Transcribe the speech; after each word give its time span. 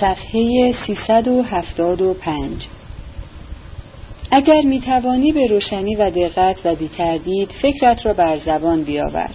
صفحه 0.00 0.74
375 0.86 2.66
اگر 4.30 4.62
می 4.62 4.80
توانی 4.80 5.32
به 5.32 5.46
روشنی 5.46 5.96
و 5.96 6.10
دقت 6.10 6.56
و 6.64 6.74
بیتردید 6.74 7.50
فکرت 7.62 8.06
را 8.06 8.12
بر 8.12 8.38
زبان 8.38 8.82
بیاور. 8.82 9.30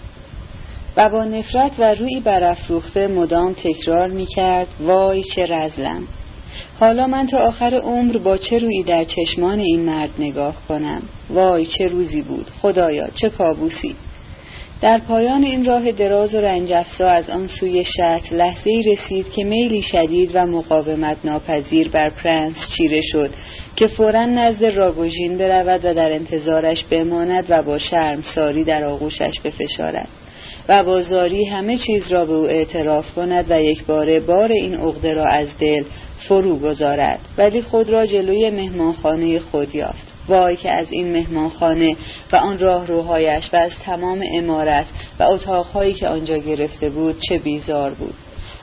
و 0.97 1.09
با 1.09 1.23
نفرت 1.23 1.71
و 1.79 1.93
روی 1.93 2.19
برافروخته 2.19 3.07
مدام 3.07 3.53
تکرار 3.53 4.07
می 4.07 4.25
کرد 4.25 4.67
وای 4.79 5.23
چه 5.23 5.45
رزلم. 5.45 6.07
حالا 6.79 7.07
من 7.07 7.27
تا 7.27 7.37
آخر 7.37 7.75
عمر 7.75 8.17
با 8.17 8.37
چه 8.37 8.57
روی 8.57 8.83
در 8.83 9.03
چشمان 9.03 9.59
این 9.59 9.81
مرد 9.81 10.09
نگاه 10.19 10.55
کنم؟ 10.67 11.01
وای 11.29 11.65
چه 11.65 11.87
روزی 11.87 12.21
بود. 12.21 12.51
خدایا 12.61 13.07
چه 13.21 13.29
کابوسی. 13.29 13.95
در 14.83 14.99
پایان 14.99 15.43
این 15.43 15.65
راه 15.65 15.91
دراز 15.91 16.33
و 16.33 16.37
رنجفزا 16.37 17.07
از 17.07 17.29
آن 17.29 17.47
سوی 17.47 17.85
شهر 17.97 18.33
لحظه 18.33 18.69
ای 18.69 18.83
رسید 18.83 19.31
که 19.31 19.43
میلی 19.43 19.81
شدید 19.81 20.31
و 20.33 20.45
مقاومت 20.45 21.17
ناپذیر 21.23 21.89
بر 21.89 22.09
پرنس 22.09 22.55
چیره 22.77 23.01
شد 23.01 23.29
که 23.75 23.87
فورا 23.87 24.25
نزد 24.25 24.65
راگوژین 24.65 25.37
برود 25.37 25.85
و 25.85 25.93
در 25.93 26.11
انتظارش 26.11 26.83
بماند 26.83 27.45
و 27.49 27.63
با 27.63 27.77
شرم 27.77 28.21
ساری 28.35 28.63
در 28.63 28.83
آغوشش 28.83 29.33
بفشارد 29.43 30.07
و 30.69 30.83
با 30.83 31.01
زاری 31.01 31.45
همه 31.45 31.77
چیز 31.77 32.11
را 32.11 32.25
به 32.25 32.33
او 32.33 32.45
اعتراف 32.45 33.05
کند 33.15 33.45
و 33.49 33.61
یک 33.61 33.85
باره 33.85 34.19
بار 34.19 34.51
این 34.51 34.75
عقده 34.75 35.13
را 35.13 35.25
از 35.25 35.47
دل 35.59 35.83
فرو 36.27 36.57
گذارد. 36.57 37.19
ولی 37.37 37.61
خود 37.61 37.89
را 37.89 38.05
جلوی 38.05 38.49
مهمانخانه 38.49 39.39
خود 39.39 39.75
یافت. 39.75 40.12
وای 40.27 40.55
که 40.55 40.71
از 40.71 40.87
این 40.89 41.11
مهمانخانه 41.11 41.95
و 42.31 42.35
آن 42.35 42.59
راهروهایش 42.59 43.49
و 43.53 43.55
از 43.55 43.71
تمام 43.85 44.23
امارت 44.33 44.85
و 45.19 45.23
اتاقهایی 45.23 45.93
که 45.93 46.07
آنجا 46.07 46.37
گرفته 46.37 46.89
بود 46.89 47.19
چه 47.29 47.37
بیزار 47.37 47.91
بود. 47.93 48.13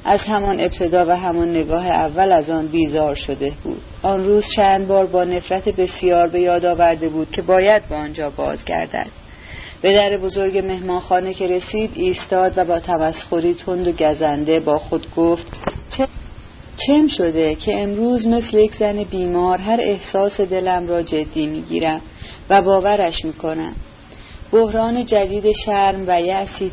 از 0.04 0.20
همان 0.20 0.60
ابتدا 0.60 1.06
و 1.06 1.10
همان 1.10 1.50
نگاه 1.50 1.86
اول 1.86 2.32
از 2.32 2.50
آن 2.50 2.66
بیزار 2.66 3.14
شده 3.14 3.52
بود. 3.64 3.82
آن 4.02 4.24
روز 4.24 4.44
چند 4.56 4.88
بار 4.88 5.06
با 5.06 5.24
نفرت 5.24 5.68
بسیار 5.68 6.28
به 6.28 6.40
یاد 6.40 6.64
آورده 6.64 7.08
بود 7.08 7.30
که 7.30 7.42
باید 7.42 7.88
به 7.88 7.94
آنجا 7.94 8.30
بازگردد. 8.30 9.06
به 9.82 9.94
در 9.94 10.16
بزرگ 10.16 10.58
مهمانخانه 10.58 11.34
که 11.34 11.46
رسید 11.46 11.90
ایستاد 11.94 12.52
و 12.56 12.64
با 12.64 12.80
تمسخری 12.80 13.54
تند 13.54 13.88
و 13.88 13.92
گزنده 13.92 14.60
با 14.60 14.78
خود 14.78 15.14
گفت 15.16 15.46
چم 16.86 17.06
شده 17.06 17.54
که 17.54 17.82
امروز 17.82 18.26
مثل 18.26 18.58
یک 18.58 18.72
زن 18.78 19.04
بیمار 19.04 19.58
هر 19.58 19.80
احساس 19.80 20.40
دلم 20.40 20.88
را 20.88 21.02
جدی 21.02 21.46
می‌گیرم 21.46 22.00
و 22.50 22.62
باورش 22.62 23.24
می‌کنم. 23.24 23.72
بحران 24.52 25.06
جدید 25.06 25.44
شرم 25.66 26.04
و 26.06 26.22
یأسی 26.22 26.70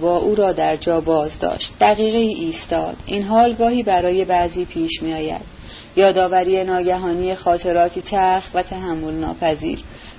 با 0.00 0.16
او 0.16 0.34
را 0.34 0.52
در 0.52 0.76
جا 0.76 1.00
باز 1.00 1.30
داشت. 1.40 1.72
دقیقه 1.80 2.18
ایستاد. 2.18 2.96
این 3.06 3.22
حال 3.22 3.54
گاهی 3.54 3.82
برای 3.82 4.24
بعضی 4.24 4.64
پیش 4.64 5.02
میآید. 5.02 5.56
یادآوری 5.96 6.64
ناگهانی 6.64 7.34
خاطراتی 7.34 8.02
تخ 8.10 8.44
و 8.54 8.62
تحمل 8.62 9.14
ناپذیر 9.14 9.78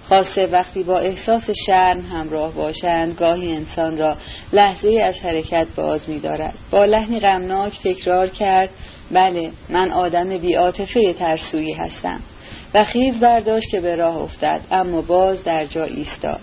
خاصه 0.09 0.47
وقتی 0.47 0.83
با 0.83 0.99
احساس 0.99 1.43
شرم 1.65 2.01
همراه 2.01 2.53
باشند 2.53 3.15
گاهی 3.15 3.55
انسان 3.55 3.97
را 3.97 4.15
لحظه 4.53 5.01
از 5.01 5.15
حرکت 5.15 5.67
باز 5.75 6.09
می 6.09 6.19
دارد. 6.19 6.53
با 6.71 6.85
لحنی 6.85 7.19
غمناک 7.19 7.73
تکرار 7.83 8.27
کرد 8.27 8.69
بله 9.11 9.51
من 9.69 9.91
آدم 9.91 10.37
بیاتفه 10.37 11.13
ترسویی 11.13 11.73
هستم. 11.73 12.19
و 12.73 12.83
خیز 12.83 13.19
برداشت 13.19 13.69
که 13.71 13.81
به 13.81 13.95
راه 13.95 14.17
افتد 14.17 14.61
اما 14.71 15.01
باز 15.01 15.43
در 15.43 15.65
جا 15.65 15.83
ایستاد. 15.83 16.39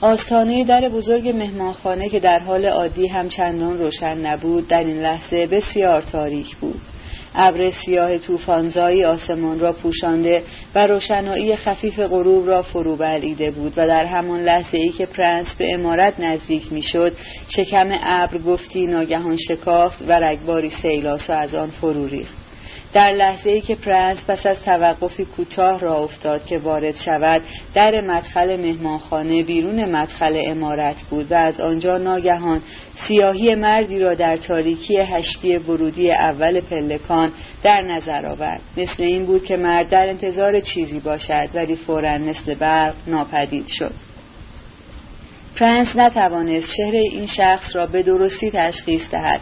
آستانه 0.00 0.64
در 0.64 0.88
بزرگ 0.88 1.28
مهمانخانه 1.28 2.08
که 2.08 2.20
در 2.20 2.38
حال 2.38 2.64
عادی 2.64 3.06
هم 3.06 3.28
چندان 3.28 3.78
روشن 3.78 4.26
نبود 4.26 4.68
در 4.68 4.84
این 4.84 5.02
لحظه 5.02 5.46
بسیار 5.46 6.02
تاریک 6.02 6.56
بود. 6.56 6.80
ابر 7.40 7.70
سیاه 7.84 8.18
طوفانزایی 8.18 9.04
آسمان 9.04 9.60
را 9.60 9.72
پوشانده 9.72 10.42
و 10.74 10.86
روشنایی 10.86 11.56
خفیف 11.56 11.98
غروب 11.98 12.48
را 12.48 12.62
فرو 12.62 12.96
بلعیده 12.96 13.50
بود 13.50 13.72
و 13.76 13.86
در 13.86 14.06
همان 14.06 14.40
لحظه 14.40 14.78
ای 14.78 14.88
که 14.88 15.06
پرنس 15.06 15.54
به 15.58 15.74
عمارت 15.74 16.20
نزدیک 16.20 16.72
می‌شد 16.72 17.12
شکم 17.48 17.88
ابر 18.02 18.38
گفتی 18.38 18.86
ناگهان 18.86 19.36
شکافت 19.48 20.02
و 20.08 20.12
رگباری 20.12 20.72
سیل‌آسا 20.82 21.34
از 21.34 21.54
آن 21.54 21.70
فرو 21.70 22.06
ریخت. 22.06 22.47
در 22.92 23.12
لحظه 23.12 23.50
ای 23.50 23.60
که 23.60 23.74
پرنس 23.74 24.18
پس 24.28 24.46
از 24.46 24.56
توقفی 24.64 25.24
کوتاه 25.24 25.80
راه 25.80 25.96
افتاد 25.96 26.46
که 26.46 26.58
وارد 26.58 26.94
شود 27.04 27.42
در 27.74 28.00
مدخل 28.00 28.56
مهمانخانه 28.56 29.42
بیرون 29.42 29.84
مدخل 29.84 30.42
عمارت 30.46 30.96
بود 31.10 31.32
و 31.32 31.34
از 31.34 31.60
آنجا 31.60 31.98
ناگهان 31.98 32.62
سیاهی 33.08 33.54
مردی 33.54 33.98
را 33.98 34.14
در 34.14 34.36
تاریکی 34.36 34.96
هشتی 34.96 35.56
ورودی 35.56 36.10
اول 36.10 36.60
پلکان 36.60 37.32
در 37.62 37.80
نظر 37.80 38.26
آورد. 38.26 38.60
مثل 38.76 39.02
این 39.02 39.26
بود 39.26 39.44
که 39.44 39.56
مرد 39.56 39.88
در 39.88 40.08
انتظار 40.08 40.60
چیزی 40.60 41.00
باشد 41.00 41.48
ولی 41.54 41.76
فورا 41.76 42.18
مثل 42.18 42.54
برق 42.54 42.94
ناپدید 43.06 43.66
شد. 43.68 44.07
پرنس 45.58 45.88
نتوانست 45.96 46.66
چهره 46.76 46.98
این 46.98 47.26
شخص 47.26 47.76
را 47.76 47.86
به 47.86 48.02
درستی 48.02 48.50
تشخیص 48.50 49.02
دهد 49.10 49.40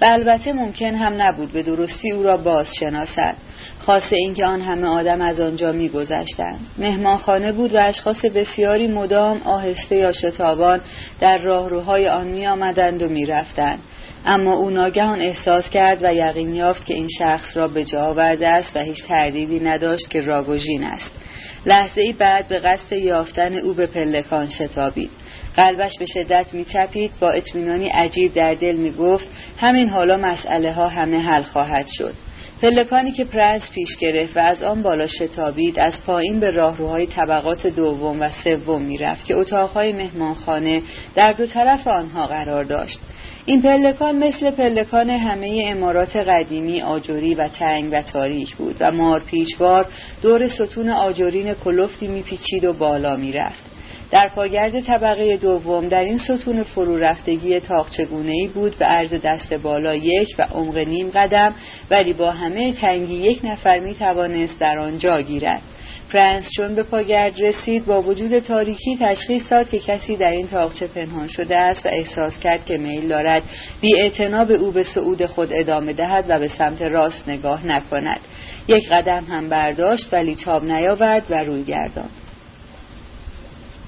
و 0.00 0.04
البته 0.04 0.52
ممکن 0.52 0.94
هم 0.94 1.22
نبود 1.22 1.52
به 1.52 1.62
درستی 1.62 2.10
او 2.10 2.22
را 2.22 2.36
باز 2.36 2.66
شناسد 2.80 3.34
خاصه 3.78 4.16
اینکه 4.16 4.46
آن 4.46 4.60
همه 4.60 4.86
آدم 4.86 5.20
از 5.20 5.40
آنجا 5.40 5.72
میگذشتند. 5.72 6.60
مهمانخانه 6.78 7.52
بود 7.52 7.74
و 7.74 7.78
اشخاص 7.78 8.16
بسیاری 8.16 8.86
مدام 8.86 9.42
آهسته 9.42 9.96
یا 9.96 10.12
شتابان 10.12 10.80
در 11.20 11.38
راهروهای 11.38 12.08
آن 12.08 12.26
می 12.26 12.46
آمدند 12.46 13.02
و 13.02 13.08
می 13.08 13.26
رفتند. 13.26 13.78
اما 14.26 14.54
او 14.54 14.70
ناگهان 14.70 15.20
احساس 15.20 15.68
کرد 15.70 15.98
و 16.02 16.14
یقین 16.14 16.54
یافت 16.54 16.86
که 16.86 16.94
این 16.94 17.08
شخص 17.18 17.56
را 17.56 17.68
به 17.68 17.84
جا 17.84 18.04
آورده 18.04 18.48
است 18.48 18.76
و 18.76 18.80
هیچ 18.80 19.04
تردیدی 19.08 19.60
نداشت 19.60 20.10
که 20.10 20.20
راگوژین 20.20 20.84
است. 20.84 21.10
لحظه 21.66 22.00
ای 22.00 22.12
بعد 22.12 22.48
به 22.48 22.58
قصد 22.58 22.92
یافتن 22.92 23.54
او 23.54 23.74
به 23.74 23.86
پلکان 23.86 24.50
شتابید. 24.50 25.10
قلبش 25.56 25.98
به 25.98 26.06
شدت 26.06 26.46
میتپید 26.52 27.10
با 27.20 27.30
اطمینانی 27.30 27.88
عجیب 27.88 28.34
در 28.34 28.54
دل 28.54 28.76
می‌گفت 28.76 29.28
همین 29.58 29.88
حالا 29.88 30.16
مسئله 30.16 30.72
ها 30.72 30.88
همه 30.88 31.18
حل 31.18 31.42
خواهد 31.42 31.86
شد. 31.98 32.14
پلکانی 32.62 33.12
که 33.12 33.24
پرنس 33.24 33.62
پیش 33.74 33.96
گرفت 33.96 34.36
و 34.36 34.40
از 34.40 34.62
آن 34.62 34.82
بالا 34.82 35.06
شتابید 35.06 35.78
از 35.78 35.92
پایین 36.06 36.40
به 36.40 36.50
راهروهای 36.50 37.06
طبقات 37.06 37.66
دوم 37.66 38.20
و 38.20 38.28
سوم 38.44 38.82
می‌رفت 38.82 39.26
که 39.26 39.34
اتاقهای 39.36 39.92
مهمانخانه 39.92 40.82
در 41.14 41.32
دو 41.32 41.46
طرف 41.46 41.88
آنها 41.88 42.26
قرار 42.26 42.64
داشت. 42.64 42.98
این 43.46 43.62
پلکان 43.62 44.16
مثل 44.16 44.50
پلکان 44.50 45.10
همه 45.10 45.64
عمارات 45.66 46.16
قدیمی 46.16 46.82
آجری 46.82 47.34
و 47.34 47.48
تنگ 47.48 47.88
و 47.92 48.02
تاریک 48.02 48.56
بود 48.56 48.76
و 48.80 48.92
مارپیچ‌وار 48.92 49.86
دور 50.22 50.48
ستون 50.48 50.88
آجرین 50.88 51.54
کلفتی 51.54 52.08
میپیچید 52.08 52.64
و 52.64 52.72
بالا 52.72 53.16
می‌رفت. 53.16 53.75
در 54.10 54.28
پاگرد 54.28 54.80
طبقه 54.80 55.36
دوم 55.36 55.88
در 55.88 56.04
این 56.04 56.18
ستون 56.18 56.62
فرو 56.62 56.98
رفتگی 56.98 57.60
تاقچه‌گونه 57.60 58.32
ای 58.32 58.46
بود 58.46 58.78
به 58.78 58.84
عرض 58.84 59.14
دست 59.14 59.54
بالا 59.54 59.94
یک 59.94 60.28
و 60.38 60.42
عمق 60.42 60.78
نیم 60.78 61.10
قدم 61.14 61.54
ولی 61.90 62.12
با 62.12 62.30
همه 62.30 62.72
تنگی 62.72 63.14
یک 63.14 63.40
نفر 63.44 63.78
می 63.78 63.94
توانست 63.94 64.58
در 64.58 64.78
آنجا 64.78 65.22
گیرد. 65.22 65.62
پرنس 66.12 66.44
چون 66.56 66.74
به 66.74 66.82
پاگرد 66.82 67.32
رسید 67.40 67.86
با 67.86 68.02
وجود 68.02 68.38
تاریکی 68.38 68.98
تشخیص 69.00 69.42
داد 69.50 69.70
که 69.70 69.78
کسی 69.78 70.16
در 70.16 70.30
این 70.30 70.48
تاقچه 70.48 70.86
پنهان 70.86 71.28
شده 71.28 71.56
است 71.56 71.86
و 71.86 71.88
احساس 71.88 72.38
کرد 72.38 72.66
که 72.66 72.76
میل 72.78 73.08
دارد 73.08 73.42
بی 73.80 74.10
به 74.48 74.54
او 74.54 74.70
به 74.70 74.84
صعود 74.84 75.26
خود 75.26 75.48
ادامه 75.52 75.92
دهد 75.92 76.24
و 76.28 76.38
به 76.38 76.48
سمت 76.58 76.82
راست 76.82 77.28
نگاه 77.28 77.66
نکند. 77.66 78.20
یک 78.68 78.88
قدم 78.88 79.24
هم 79.24 79.48
برداشت 79.48 80.08
ولی 80.12 80.34
تاب 80.34 80.64
نیاورد 80.64 81.26
و 81.30 81.34
روی 81.34 81.64
گرداند. 81.64 82.25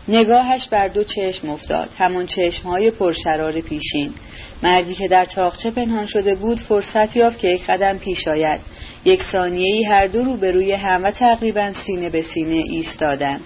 نگاهش 0.09 0.69
بر 0.69 0.89
دو 0.89 1.05
چشم 1.05 1.51
افتاد. 1.51 1.89
همان 1.99 2.27
چشمهای 2.27 2.91
پرشرار 2.91 3.61
پیشین. 3.61 4.15
مردی 4.63 4.95
که 4.95 5.09
در 5.09 5.25
تاقچه 5.25 5.71
پنهان 5.71 6.07
شده 6.07 6.35
بود 6.35 6.61
فرصت 6.61 7.17
یافت 7.17 7.39
که 7.39 7.49
یک 7.49 7.67
قدم 7.67 7.99
پیش 7.99 8.29
آید. 8.29 8.61
یک 9.05 9.23
ثانیه 9.33 9.89
هر 9.89 10.07
دو 10.07 10.25
رو 10.25 10.37
به 10.37 10.51
روی 10.51 10.73
هم 10.73 11.05
و 11.05 11.11
تقریبا 11.11 11.73
سینه 11.87 12.11
به 12.11 12.25
سینه 12.35 12.55
ایستادند. 12.55 13.41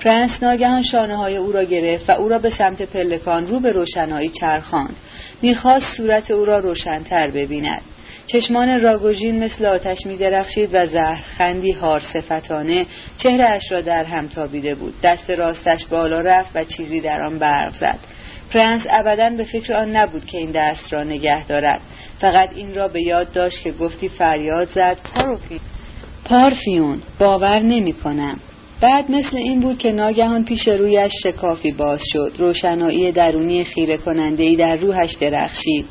پرنس 0.00 0.30
ناگهان 0.42 0.82
شانه 0.82 1.16
های 1.16 1.36
او 1.36 1.52
را 1.52 1.64
گرفت 1.64 2.10
و 2.10 2.12
او 2.12 2.28
را 2.28 2.38
به 2.38 2.50
سمت 2.50 2.82
پلکان 2.82 3.46
رو 3.46 3.60
به 3.60 3.72
روشنایی 3.72 4.28
چرخاند. 4.40 4.96
می‌خواست 5.42 5.86
صورت 5.96 6.30
او 6.30 6.44
را 6.44 6.58
روشنتر 6.58 7.30
ببیند. 7.30 7.82
چشمان 8.26 8.80
راگوژین 8.80 9.44
مثل 9.44 9.64
آتش 9.64 9.98
می 10.06 10.16
درخشید 10.16 10.70
و 10.72 10.86
زهرخندی 10.86 11.72
هار 11.72 12.02
صفتانه 12.12 12.86
چهرهش 13.16 13.72
را 13.72 13.80
در 13.80 14.04
هم 14.04 14.28
تابیده 14.28 14.74
بود. 14.74 14.94
دست 15.02 15.30
راستش 15.30 15.86
بالا 15.86 16.20
رفت 16.20 16.50
و 16.54 16.64
چیزی 16.64 17.00
در 17.00 17.22
آن 17.22 17.38
برق 17.38 17.74
زد. 17.80 17.98
پرنس 18.50 18.82
ابدا 18.90 19.30
به 19.30 19.44
فکر 19.44 19.72
آن 19.72 19.96
نبود 19.96 20.24
که 20.24 20.38
این 20.38 20.50
دست 20.50 20.92
را 20.92 21.04
نگه 21.04 21.46
دارد. 21.46 21.80
فقط 22.20 22.48
این 22.54 22.74
را 22.74 22.88
به 22.88 23.02
یاد 23.02 23.32
داشت 23.32 23.62
که 23.62 23.72
گفتی 23.72 24.08
فریاد 24.08 24.68
زد. 24.74 24.96
پارفیون. 26.24 27.02
باور 27.18 27.58
نمی 27.58 27.92
کنم. 27.92 28.40
بعد 28.80 29.10
مثل 29.10 29.36
این 29.36 29.60
بود 29.60 29.78
که 29.78 29.92
ناگهان 29.92 30.44
پیش 30.44 30.68
رویش 30.68 31.12
شکافی 31.22 31.72
باز 31.72 32.00
شد. 32.12 32.32
روشنایی 32.38 33.12
درونی 33.12 33.64
خیره 33.64 33.96
کنندهی 33.96 34.56
در 34.56 34.76
روحش 34.76 35.14
درخشید. 35.20 35.84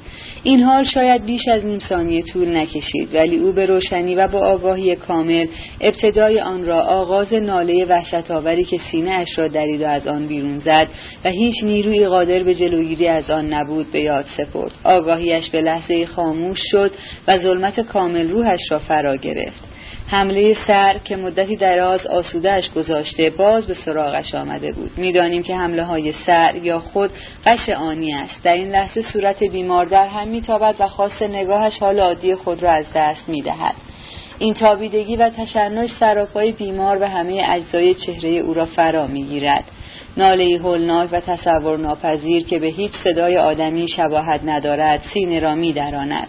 این 0.43 0.63
حال 0.63 0.83
شاید 0.83 1.25
بیش 1.25 1.47
از 1.47 1.65
نیم 1.65 1.79
ثانیه 1.79 2.21
طول 2.21 2.57
نکشید 2.57 3.15
ولی 3.15 3.37
او 3.37 3.51
به 3.51 3.65
روشنی 3.65 4.15
و 4.15 4.27
با 4.27 4.39
آگاهی 4.39 4.95
کامل 4.95 5.47
ابتدای 5.81 6.39
آن 6.39 6.65
را 6.65 6.81
آغاز 6.81 7.33
ناله 7.33 7.85
وحشت 7.85 8.31
آوری 8.31 8.63
که 8.63 8.79
سینه 8.91 9.11
اش 9.11 9.39
را 9.39 9.47
درید 9.47 9.81
و 9.81 9.87
از 9.87 10.07
آن 10.07 10.27
بیرون 10.27 10.59
زد 10.59 10.87
و 11.25 11.29
هیچ 11.29 11.55
نیروی 11.63 12.07
قادر 12.07 12.43
به 12.43 12.55
جلوگیری 12.55 13.07
از 13.07 13.29
آن 13.29 13.53
نبود 13.53 13.91
به 13.91 13.99
یاد 13.99 14.25
سپرد. 14.37 14.71
آگاهیش 14.83 15.49
به 15.49 15.61
لحظه 15.61 16.05
خاموش 16.05 16.59
شد 16.71 16.91
و 17.27 17.37
ظلمت 17.39 17.79
کامل 17.79 18.29
روحش 18.29 18.71
را 18.71 18.79
فرا 18.79 19.15
گرفت. 19.15 19.74
حمله 20.07 20.57
سر 20.67 20.97
که 21.03 21.15
مدتی 21.15 21.55
دراز 21.55 22.07
آسودهش 22.07 22.69
گذاشته 22.69 23.29
باز 23.29 23.67
به 23.67 23.73
سراغش 23.73 24.35
آمده 24.35 24.71
بود. 24.71 24.91
می‌دانیم 24.97 25.43
که 25.43 25.55
حمله 25.55 25.83
های 25.83 26.13
سر 26.25 26.55
یا 26.55 26.79
خود 26.79 27.11
قش 27.45 27.69
آنی 27.69 28.13
است. 28.13 28.43
در 28.43 28.53
این 28.53 28.71
لحظه 28.71 29.01
صورت 29.01 29.43
بیمار 29.43 29.85
در 29.85 30.07
هم 30.07 30.27
میتابد 30.27 30.75
و 30.79 30.87
خواست 30.87 31.21
نگاهش 31.21 31.77
حال 31.79 31.99
عادی 31.99 32.35
خود 32.35 32.63
را 32.63 32.71
از 32.71 32.85
دست 32.95 33.21
می‌دهد. 33.27 33.75
این 34.39 34.53
تابیدگی 34.53 35.15
و 35.15 35.29
تشنج 35.29 35.89
سراپای 35.99 36.51
بیمار 36.51 36.97
و 37.01 37.05
همه 37.05 37.43
اجزای 37.49 37.93
چهره 37.93 38.29
او 38.29 38.53
را 38.53 38.65
فرا 38.65 39.07
می‌گیرد. 39.07 39.63
ناله 40.17 40.59
هولناک 40.63 41.09
و 41.11 41.19
تصور 41.19 41.77
ناپذیر 41.77 42.45
که 42.45 42.59
به 42.59 42.67
هیچ 42.67 42.91
صدای 43.03 43.37
آدمی 43.37 43.87
شباهت 43.87 44.41
ندارد 44.43 45.01
سینه 45.13 45.39
را 45.39 45.55
میدراند. 45.55 46.27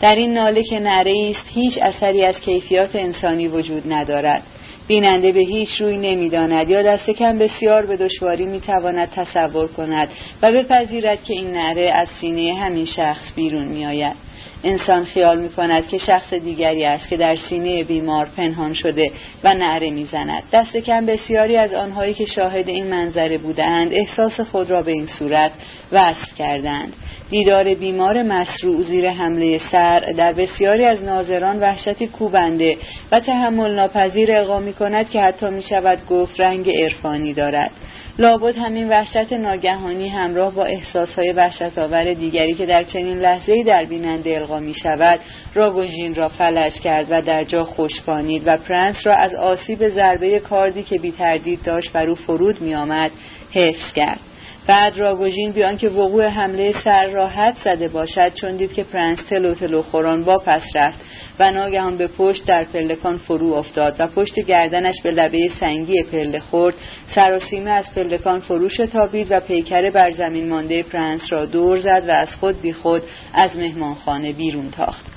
در 0.00 0.14
این 0.14 0.34
ناله 0.34 0.62
که 0.62 0.80
نره 0.80 1.30
است 1.30 1.46
هیچ 1.54 1.78
اثری 1.82 2.24
از 2.24 2.34
کیفیات 2.34 2.96
انسانی 2.96 3.48
وجود 3.48 3.92
ندارد. 3.92 4.42
بیننده 4.88 5.32
به 5.32 5.40
هیچ 5.40 5.80
روی 5.80 5.96
نمی‌داند. 5.96 6.70
یا 6.70 6.82
دست 6.82 7.10
کم 7.10 7.38
بسیار 7.38 7.86
به 7.86 7.96
دشواری 7.96 8.46
می‌تواند 8.46 9.10
تصور 9.10 9.66
کند 9.66 10.08
و 10.42 10.52
بپذیرد 10.52 11.24
که 11.24 11.34
این 11.34 11.50
نره 11.50 11.90
از 11.94 12.08
سینه 12.20 12.54
همین 12.54 12.84
شخص 12.84 13.34
بیرون 13.36 13.68
میآید. 13.68 14.26
انسان 14.64 15.04
خیال 15.04 15.40
می 15.40 15.48
کند 15.48 15.88
که 15.88 15.98
شخص 15.98 16.34
دیگری 16.34 16.84
است 16.84 17.08
که 17.08 17.16
در 17.16 17.36
سینه 17.36 17.84
بیمار 17.84 18.28
پنهان 18.36 18.74
شده 18.74 19.10
و 19.44 19.54
نعره 19.54 19.90
می‌زند. 19.90 20.42
دست 20.52 20.76
کم 20.76 21.06
بسیاری 21.06 21.56
از 21.56 21.74
آنهایی 21.74 22.14
که 22.14 22.24
شاهد 22.24 22.68
این 22.68 22.86
منظره 22.86 23.38
بودند 23.38 23.92
احساس 23.92 24.40
خود 24.40 24.70
را 24.70 24.82
به 24.82 24.92
این 24.92 25.06
صورت 25.18 25.52
وصف 25.92 26.34
کردند. 26.38 26.92
دیدار 27.30 27.74
بیمار 27.74 28.22
مسروع 28.22 28.82
زیر 28.82 29.10
حمله 29.10 29.60
سر 29.72 30.00
در 30.00 30.32
بسیاری 30.32 30.84
از 30.84 31.04
ناظران 31.04 31.60
وحشتی 31.60 32.06
کوبنده 32.06 32.76
و 33.12 33.20
تحمل 33.20 33.74
ناپذیر 33.74 34.36
اقا 34.36 34.60
می 34.60 34.72
کند 34.72 35.10
که 35.10 35.20
حتی 35.20 35.46
می 35.46 35.62
شود 35.62 35.98
گفت 36.10 36.40
رنگ 36.40 36.70
عرفانی 36.70 37.32
دارد. 37.32 37.70
لابد 38.18 38.56
همین 38.56 38.88
وحشت 38.88 39.32
ناگهانی 39.32 40.08
همراه 40.08 40.54
با 40.54 40.64
احساسهای 40.64 41.32
وحشت 41.32 41.78
آور 41.78 42.14
دیگری 42.14 42.54
که 42.54 42.66
در 42.66 42.84
چنین 42.84 43.18
لحظه‌ای 43.18 43.64
در 43.64 43.84
بیننده 43.84 44.34
القا 44.34 44.58
می 44.58 44.74
شود 44.74 45.20
راگوژین 45.54 46.14
را 46.14 46.28
فلج 46.28 46.72
کرد 46.72 47.06
و 47.10 47.22
در 47.22 47.44
جا 47.44 47.64
خشکانید 47.64 48.42
و 48.46 48.56
پرنس 48.56 49.06
را 49.06 49.14
از 49.14 49.34
آسیب 49.34 49.88
ضربه 49.88 50.38
کاردی 50.38 50.82
که 50.82 50.98
بی 50.98 51.10
تردید 51.12 51.62
داشت 51.62 51.92
بر 51.92 52.08
او 52.08 52.14
فرود 52.14 52.60
می 52.60 52.74
آمد 52.74 53.10
حفظ 53.52 53.92
کرد. 53.94 54.20
بعد 54.66 54.98
راگوژین 54.98 55.52
بی‌آنکه 55.52 55.88
وقوع 55.88 56.26
حمله 56.26 56.74
سر 56.84 57.06
را 57.06 57.28
حدس 57.28 57.56
زده 57.64 57.88
باشد 57.88 58.34
چون 58.34 58.56
دید 58.56 58.72
که 58.72 58.84
پرنس 58.84 59.18
تلو 59.30 59.54
تلو 59.54 59.82
خوران 59.82 60.24
واپس 60.24 60.62
رفت 60.74 61.00
و 61.38 61.50
ناگهان 61.50 61.96
به 61.96 62.06
پشت 62.06 62.44
در 62.44 62.64
پلکان 62.64 63.16
فرو 63.16 63.52
افتاد 63.52 63.96
و 63.98 64.06
پشت 64.06 64.40
گردنش 64.40 64.94
به 65.02 65.10
لبه 65.10 65.50
سنگی 65.60 66.02
پله 66.02 66.40
خورد. 66.40 66.74
سراسیمه 67.14 67.70
از 67.70 67.84
پلکان 67.94 68.40
فرو 68.40 68.68
شتابید 68.68 69.26
و 69.30 69.40
پیکر 69.40 69.90
بر 69.90 70.10
زمین 70.10 70.48
مانده 70.48 70.82
پرنس 70.82 71.20
را 71.30 71.46
دور 71.46 71.78
زد 71.78 72.04
و 72.08 72.10
از 72.10 72.28
خود 72.40 72.60
بی 72.60 72.72
خود 72.72 73.02
از 73.34 73.56
مهمانخانه 73.56 74.32
بیرون 74.32 74.70
تاخت. 74.70 75.15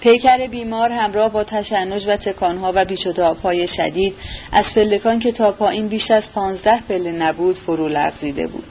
پیکر 0.00 0.46
بیمار 0.46 0.92
همراه 0.92 1.32
با 1.32 1.44
تشنج 1.44 2.06
و 2.06 2.16
تکانها 2.16 2.72
و 2.76 2.84
های 3.42 3.68
شدید 3.68 4.14
از 4.52 4.64
پلکان 4.74 5.18
که 5.18 5.32
تا 5.32 5.52
پایین 5.52 5.88
بیش 5.88 6.10
از 6.10 6.22
پانزده 6.34 6.80
پله 6.88 7.12
نبود 7.12 7.58
فرو 7.58 7.88
لغزیده 7.88 8.46
بود. 8.46 8.64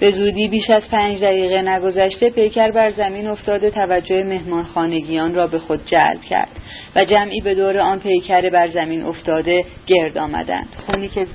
به 0.00 0.10
زودی 0.10 0.48
بیش 0.48 0.70
از 0.70 0.82
پنج 0.90 1.20
دقیقه 1.20 1.62
نگذشته 1.62 2.30
پیکر 2.30 2.70
بر 2.70 2.90
زمین 2.90 3.26
افتاده 3.26 3.70
توجه 3.70 4.24
مهمانخانگیان 4.24 5.34
را 5.34 5.46
به 5.46 5.58
خود 5.58 5.86
جلب 5.86 6.22
کرد 6.22 6.50
و 6.96 7.04
جمعی 7.04 7.40
به 7.40 7.54
دور 7.54 7.78
آن 7.78 7.98
پیکر 7.98 8.50
بر 8.50 8.68
زمین 8.68 9.02
افتاده 9.02 9.64
گرد 9.86 10.18
آمدند. 10.18 10.68
خونی 10.86 11.08
که 11.08 11.26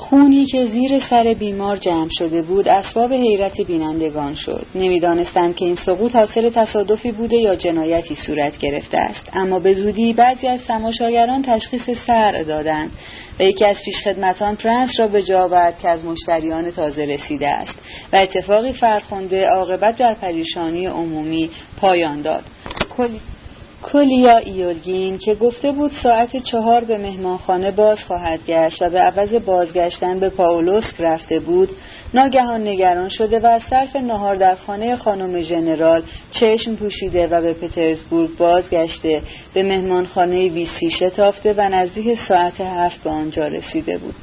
خونی 0.00 0.46
که 0.46 0.66
زیر 0.66 1.02
سر 1.10 1.34
بیمار 1.38 1.76
جمع 1.76 2.08
شده 2.18 2.42
بود 2.42 2.68
اسباب 2.68 3.12
حیرت 3.12 3.60
بینندگان 3.60 4.34
شد. 4.34 4.66
نمی‌دانستند 4.74 5.56
که 5.56 5.64
این 5.64 5.78
سقوط 5.86 6.16
حاصل 6.16 6.50
تصادفی 6.50 7.12
بوده 7.12 7.36
یا 7.36 7.56
جنایتی 7.56 8.16
صورت 8.26 8.58
گرفته 8.58 8.98
است. 8.98 9.30
اما 9.32 9.58
به 9.58 9.74
زودی 9.74 10.12
بعضی 10.12 10.46
از 10.46 10.60
تماشاگران 10.68 11.42
تشخیص 11.42 11.90
سر 12.06 12.42
دادند 12.42 12.90
و 13.40 13.42
یکی 13.42 13.64
از 13.64 13.76
پیشخدمتان 13.84 14.56
پرنس 14.56 14.90
را 14.98 15.08
به 15.08 15.22
جا 15.22 15.72
که 15.82 15.88
از 15.88 16.04
مشتریان 16.04 16.70
تازه 16.70 17.04
رسیده 17.04 17.48
است 17.48 17.78
و 18.12 18.16
اتفاقی 18.16 18.72
فرخنده 18.72 19.46
عاقبت 19.46 19.96
در 19.96 20.14
پریشانی 20.14 20.86
عمومی 20.86 21.50
پایان 21.80 22.22
داد. 22.22 22.44
کولیا 23.82 24.36
ایوولگین 24.36 25.18
که 25.18 25.34
گفته 25.34 25.72
بود 25.72 25.92
ساعت 26.02 26.36
چهار 26.36 26.84
به 26.84 26.98
مهمانخانه 26.98 27.70
باز 27.70 27.98
خواهد 27.98 28.40
گشت 28.46 28.82
و 28.82 28.90
به 28.90 28.98
عوض 28.98 29.32
بازگشتن 29.34 30.18
به 30.18 30.28
پاولوفسک 30.28 30.94
رفته 30.98 31.40
بود 31.40 31.68
ناگهان 32.14 32.68
نگران 32.68 33.08
شده 33.08 33.40
از 33.40 33.60
صرف 33.70 33.96
نهار 33.96 34.36
در 34.36 34.54
خانه 34.54 34.96
خانم 34.96 35.42
ژنرال 35.42 36.02
چشم 36.30 36.74
پوشیده 36.74 37.26
و 37.26 37.42
به 37.42 37.52
پترزبورگ 37.52 38.36
بازگشته 38.36 39.22
به 39.54 39.62
مهمانخانه 39.62 40.48
ویسی 40.48 40.90
شتافته 40.90 41.54
و 41.56 41.68
نزدیک 41.68 42.18
ساعت 42.28 42.60
هفت 42.60 43.02
به 43.02 43.10
آنجا 43.10 43.48
رسیده 43.48 43.98
بود. 43.98 44.14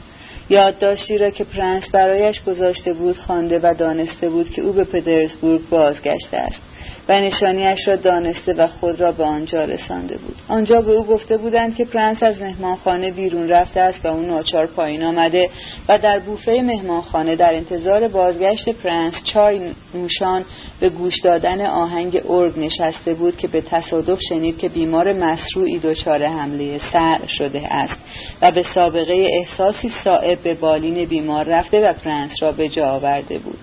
یادداشتی 0.49 1.17
را 1.17 1.29
که 1.29 1.43
پرنس 1.43 1.89
برایش 1.89 2.43
گذاشته 2.43 2.93
بود 2.93 3.17
خوانده 3.17 3.59
و 3.63 3.73
دانسته 3.77 4.29
بود 4.29 4.49
که 4.49 4.61
او 4.61 4.73
به 4.73 4.83
پترزبورگ 4.83 5.69
بازگشته 5.69 6.37
است. 6.37 6.66
و 7.09 7.19
نشانیش 7.19 7.87
را 7.87 7.95
دانسته 7.95 8.53
و 8.53 8.67
خود 8.67 9.01
را 9.01 9.11
به 9.11 9.23
آنجا 9.23 9.63
رسانده 9.63 10.17
بود. 10.17 10.35
آنجا 10.47 10.81
به 10.81 10.91
او 10.91 11.05
گفته 11.05 11.37
بودند 11.37 11.75
که 11.75 11.85
پرنس 11.85 12.23
از 12.23 12.41
مهمانخانه 12.41 13.11
بیرون 13.11 13.49
رفته 13.49 13.79
است 13.79 14.05
و 14.05 14.07
او 14.07 14.21
ناچار 14.21 14.67
پایین 14.67 15.03
آمده 15.03 15.49
و 15.89 15.97
در 15.97 16.19
بوفه 16.19 16.61
مهمانخانه 16.65 17.35
در 17.35 17.53
انتظار 17.53 18.07
بازگشت 18.07 18.69
پرنس 18.69 19.13
چای 19.33 19.61
نوشان 19.93 20.45
به 20.79 20.89
گوش 20.89 21.13
دادن 21.23 21.65
آهنگ 21.65 22.21
ارگ 22.29 22.59
نشسته 22.59 23.13
بود 23.13 23.37
که 23.37 23.47
به 23.47 23.61
تصادف 23.61 24.19
شنید 24.29 24.57
که 24.57 24.69
بیمار 24.69 25.13
مصروعی 25.13 25.79
دچار 25.79 26.23
حمله 26.23 26.79
صرع 26.93 27.25
شده 27.27 27.73
است 27.73 27.95
و 28.41 28.51
به 28.51 28.65
سابقه 28.75 29.27
احساسی 29.33 29.91
صائب 30.03 30.39
به 30.43 30.53
بالین 30.53 31.05
بیمار 31.05 31.45
رفته 31.45 31.89
و 31.89 31.93
پرنس 31.93 32.31
را 32.41 32.51
به 32.51 32.69
جا 32.69 32.89
آورده 32.89 33.37
بود. 33.37 33.59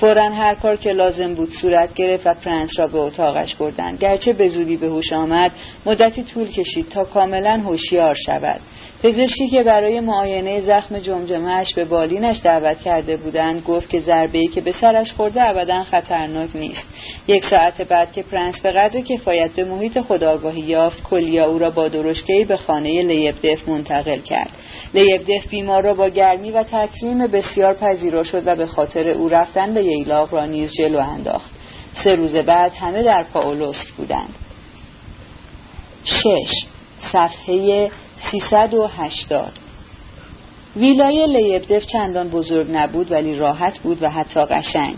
فورا 0.00 0.30
هر 0.30 0.54
کار 0.54 0.76
که 0.76 0.92
لازم 0.92 1.34
بود 1.34 1.50
صورت 1.62 1.94
گرفت 1.94 2.26
و 2.26 2.34
پرنس 2.34 2.70
را 2.78 2.86
به 2.86 2.98
اتاقش 2.98 3.54
بردند 3.54 3.98
گرچه 3.98 4.32
به 4.32 4.48
زودی 4.48 4.76
به 4.76 4.86
هوش 4.86 5.12
آمد 5.12 5.50
مدتی 5.86 6.22
طول 6.22 6.48
کشید 6.48 6.88
تا 6.88 7.04
کاملا 7.04 7.62
هوشیار 7.66 8.14
شود. 8.26 8.60
پزشکی 9.02 9.48
که 9.50 9.62
برای 9.62 10.00
معاینه 10.00 10.60
زخم 10.60 10.98
جمجمهش 10.98 11.74
به 11.74 11.84
بالینش 11.84 12.36
دعوت 12.44 12.80
کرده 12.80 13.16
بودند 13.16 13.62
گفت 13.62 13.90
که 13.90 14.00
ضربه 14.00 14.46
که 14.46 14.60
به 14.60 14.74
سرش 14.80 15.12
خورده 15.12 15.48
ابدا 15.48 15.84
خطرناک 15.84 16.56
نیست. 16.56 16.86
یک 17.28 17.46
ساعت 17.50 17.82
بعد 17.82 18.12
که 18.12 18.22
پرنس 18.22 18.60
به 18.60 18.72
قدر 18.72 19.00
کفایت 19.00 19.50
به 19.50 19.64
محیط 19.64 20.00
خودآگاهی 20.00 20.60
یافت 20.60 21.02
کولیا 21.02 21.46
او 21.46 21.58
را 21.58 21.70
با 21.70 21.88
درشکه‌ای 21.88 22.44
به 22.44 22.56
خانه 22.56 23.02
لیبدف 23.02 23.68
منتقل 23.68 24.18
کرد. 24.18 24.50
لیبدف 24.94 25.48
بیمار 25.50 25.82
را 25.82 25.94
با 25.94 26.08
گرمی 26.08 26.50
و 26.50 26.62
تکریم 26.62 27.26
بسیار 27.26 27.74
پذیرا 27.74 28.22
شد 28.22 28.42
و 28.46 28.56
به 28.56 28.66
خاطر 28.66 29.08
او 29.08 29.28
رفتن 29.28 29.74
به 29.74 29.84
ییلاق 29.84 30.34
را 30.34 30.46
نیز 30.46 30.72
جلو 30.72 30.98
انداخت. 30.98 31.50
سه 32.04 32.14
روز 32.14 32.34
بعد 32.34 32.72
همه 32.72 33.02
در 33.02 33.22
پاولوسک 33.22 33.92
بودند. 33.96 34.34
شش. 36.04 36.66
صفحه 37.12 37.90
380 38.30 39.52
ویلای 40.76 41.26
لیبدف 41.26 41.86
چندان 41.86 42.28
بزرگ 42.28 42.66
نبود 42.70 43.12
ولی 43.12 43.34
راحت 43.34 43.78
بود 43.78 44.02
و 44.02 44.10
حتی 44.10 44.40
قشنگ. 44.40 44.96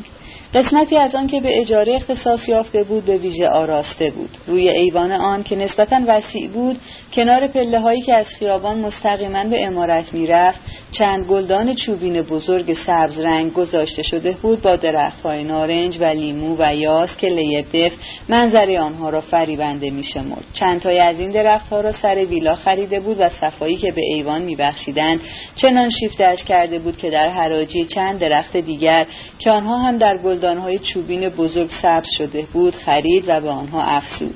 قسمتی 0.55 0.97
از 0.97 1.15
آن 1.15 1.27
که 1.27 1.41
به 1.41 1.61
اجاره 1.61 1.95
اختصاص 1.95 2.49
یافته 2.49 2.85
بود 2.85 3.05
به 3.05 3.19
ویژه 3.19 3.49
آراسته 3.49 4.11
بود. 4.11 4.31
روی 4.47 4.69
ایوان 4.69 5.13
آن 5.13 5.43
که 5.43 5.57
نسبتا 5.57 6.01
وسیع 6.09 6.49
بود 6.49 6.77
کنار 7.15 7.47
پله 7.47 7.81
هایی 7.81 8.03
که 8.03 8.15
از 8.15 8.27
خیابان 8.27 8.79
مستقیما 8.79 9.45
به 9.45 9.67
امارت 9.67 10.15
می‌رفت 10.15 10.59
چند 10.93 11.27
گلدان 11.27 11.75
چوبین 11.75 12.23
بزرگ 12.23 12.77
سبز 12.87 13.21
رنگ 13.21 13.53
گذاشته 13.53 14.03
شده 14.03 14.33
بود 14.43 14.63
با 14.63 14.77
درختهای 14.77 15.45
نارنج 15.45 15.99
و 16.01 16.05
لیمو 16.05 16.57
و 16.59 16.75
یاس 16.75 17.17
که 17.17 17.27
لیبدف 17.27 17.93
منظره 18.29 18.81
آنها 18.81 19.11
را 19.11 19.21
فریبنده 19.21 19.91
میشمرد. 19.91 20.45
چند 20.53 20.81
تای 20.81 20.99
از 20.99 21.19
این 21.19 21.31
درختها 21.31 21.81
را 21.81 21.93
سر 21.93 22.15
ویلا 22.15 22.55
خریده 22.55 23.01
بود 23.01 23.21
و 23.21 23.29
صفایی 23.29 23.77
که 23.77 23.93
به 23.93 24.03
ایوان 24.05 24.43
میبخشیدند 24.43 25.21
چنان 25.57 25.91
شیفتهاش 26.01 26.45
کرده 26.45 26.79
بود 26.79 26.97
که 26.97 27.11
در 27.11 27.29
حراجی 27.29 27.85
چند 27.85 28.19
درخت 28.19 28.57
دیگر 28.57 29.07
که 29.39 29.51
آنها 29.51 29.79
هم 29.79 29.99
در 29.99 30.17
گلدانهای 30.41 30.79
چوبین 30.79 31.29
بزرگ 31.29 31.71
سبز 31.83 32.07
شده 32.19 32.47
بود 32.53 32.75
خرید 32.75 33.25
و 33.27 33.41
به 33.41 33.51
آنها 33.51 33.83
افزود. 33.83 34.35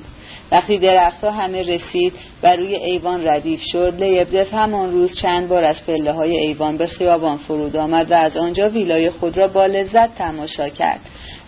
وقتی 0.51 0.77
درختها 0.77 1.31
همه 1.31 1.63
رسید 1.63 2.13
و 2.43 2.55
روی 2.55 2.75
ایوان 2.75 3.27
ردیف 3.27 3.61
شد 3.71 3.93
لیبدف 3.99 4.53
همان 4.53 4.91
روز 4.91 5.15
چند 5.21 5.47
بار 5.47 5.63
از 5.63 5.75
پله 5.87 6.11
های 6.11 6.37
ایوان 6.37 6.77
به 6.77 6.87
خیابان 6.87 7.37
فرود 7.37 7.75
آمد 7.75 8.11
و 8.11 8.13
از 8.13 8.37
آنجا 8.37 8.69
ویلای 8.69 9.09
خود 9.09 9.37
را 9.37 9.47
با 9.47 9.65
لذت 9.65 10.15
تماشا 10.15 10.69
کرد 10.69 10.99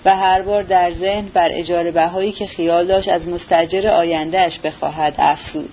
و 0.05 0.15
هر 0.15 0.41
بار 0.41 0.63
در 0.63 0.93
ذهن 0.99 1.25
بر 1.33 1.49
اجاره 1.53 1.91
بهایی 1.91 2.31
که 2.31 2.47
خیال 2.47 2.87
داشت 2.87 3.09
از 3.09 3.27
مستجر 3.27 3.87
آیندهش 3.87 4.59
بخواهد 4.59 5.13
افزود. 5.17 5.69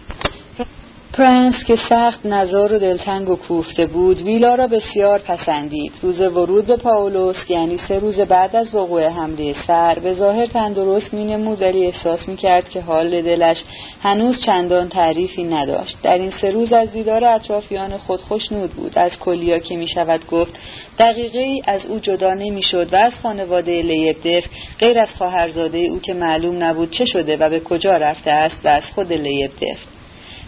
پرنس 1.16 1.64
که 1.64 1.76
سخت 1.88 2.26
نزار 2.26 2.72
و 2.72 2.78
دلتنگ 2.78 3.28
و 3.28 3.36
کوفته 3.36 3.86
بود 3.86 4.22
ویلا 4.22 4.54
را 4.54 4.66
بسیار 4.66 5.18
پسندید. 5.18 5.92
روز 6.02 6.20
ورود 6.20 6.66
به 6.66 6.76
پاولوس 6.76 7.36
یعنی 7.48 7.78
سه 7.88 7.98
روز 7.98 8.18
بعد 8.18 8.56
از 8.56 8.74
وقوع 8.74 9.08
حمله 9.08 9.54
سر 9.66 9.98
به 9.98 10.14
ظاهر 10.14 10.46
تندرست 10.46 11.14
مینمود 11.14 11.62
ولی 11.62 11.86
احساس 11.86 12.28
می‌کرد 12.28 12.68
که 12.68 12.80
حال 12.80 13.22
دلش 13.22 13.56
هنوز 14.02 14.44
چندان 14.46 14.88
تعریفی 14.88 15.44
نداشت. 15.44 15.96
در 16.02 16.18
این 16.18 16.32
سه 16.40 16.50
روز 16.50 16.72
از 16.72 16.92
دیدار 16.92 17.24
اطرافیان 17.24 17.96
خود 17.96 18.20
خوشنود 18.20 18.70
بود. 18.70 18.98
از 18.98 19.12
کلیا 19.20 19.58
که 19.58 19.76
می‌شود 19.76 20.20
گفت 20.30 20.52
دقیقه 20.98 21.60
از 21.66 21.80
او 21.88 21.98
جدا 21.98 22.34
نمی‌شد 22.34 22.92
و 22.92 22.96
از 22.96 23.12
خانواده 23.22 23.82
لیبدف 23.82 24.44
غیر 24.78 24.98
از 24.98 25.08
خواهرزاده 25.18 25.78
او 25.78 26.00
که 26.00 26.14
معلوم 26.14 26.64
نبود 26.64 26.90
چه 26.90 27.04
شده 27.04 27.36
و 27.36 27.50
به 27.50 27.60
کجا 27.60 27.96
رفته 27.96 28.30
است 28.30 28.56
و 28.64 28.68
از 28.68 28.82
خود 28.94 29.12
لیبدف 29.12 29.93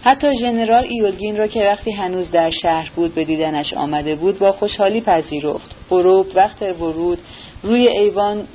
حتی 0.07 0.27
ژنرال 0.41 0.85
ایوولگین 0.89 1.37
را 1.37 1.47
که 1.47 1.65
وقتی 1.65 1.93
هنوز 1.93 2.31
در 2.31 2.51
شهر 2.51 2.91
بود 2.97 3.15
به 3.15 3.25
دیدنش 3.25 3.75
آمده 3.75 4.15
بود 4.15 4.39
با 4.39 4.53
خوشحالی 4.53 5.01
پذیرفت. 5.01 5.75
غروب 5.91 6.27
وقت 6.35 6.63
ورود 6.63 7.19
روی 7.63 7.89
ایوان 7.89 8.49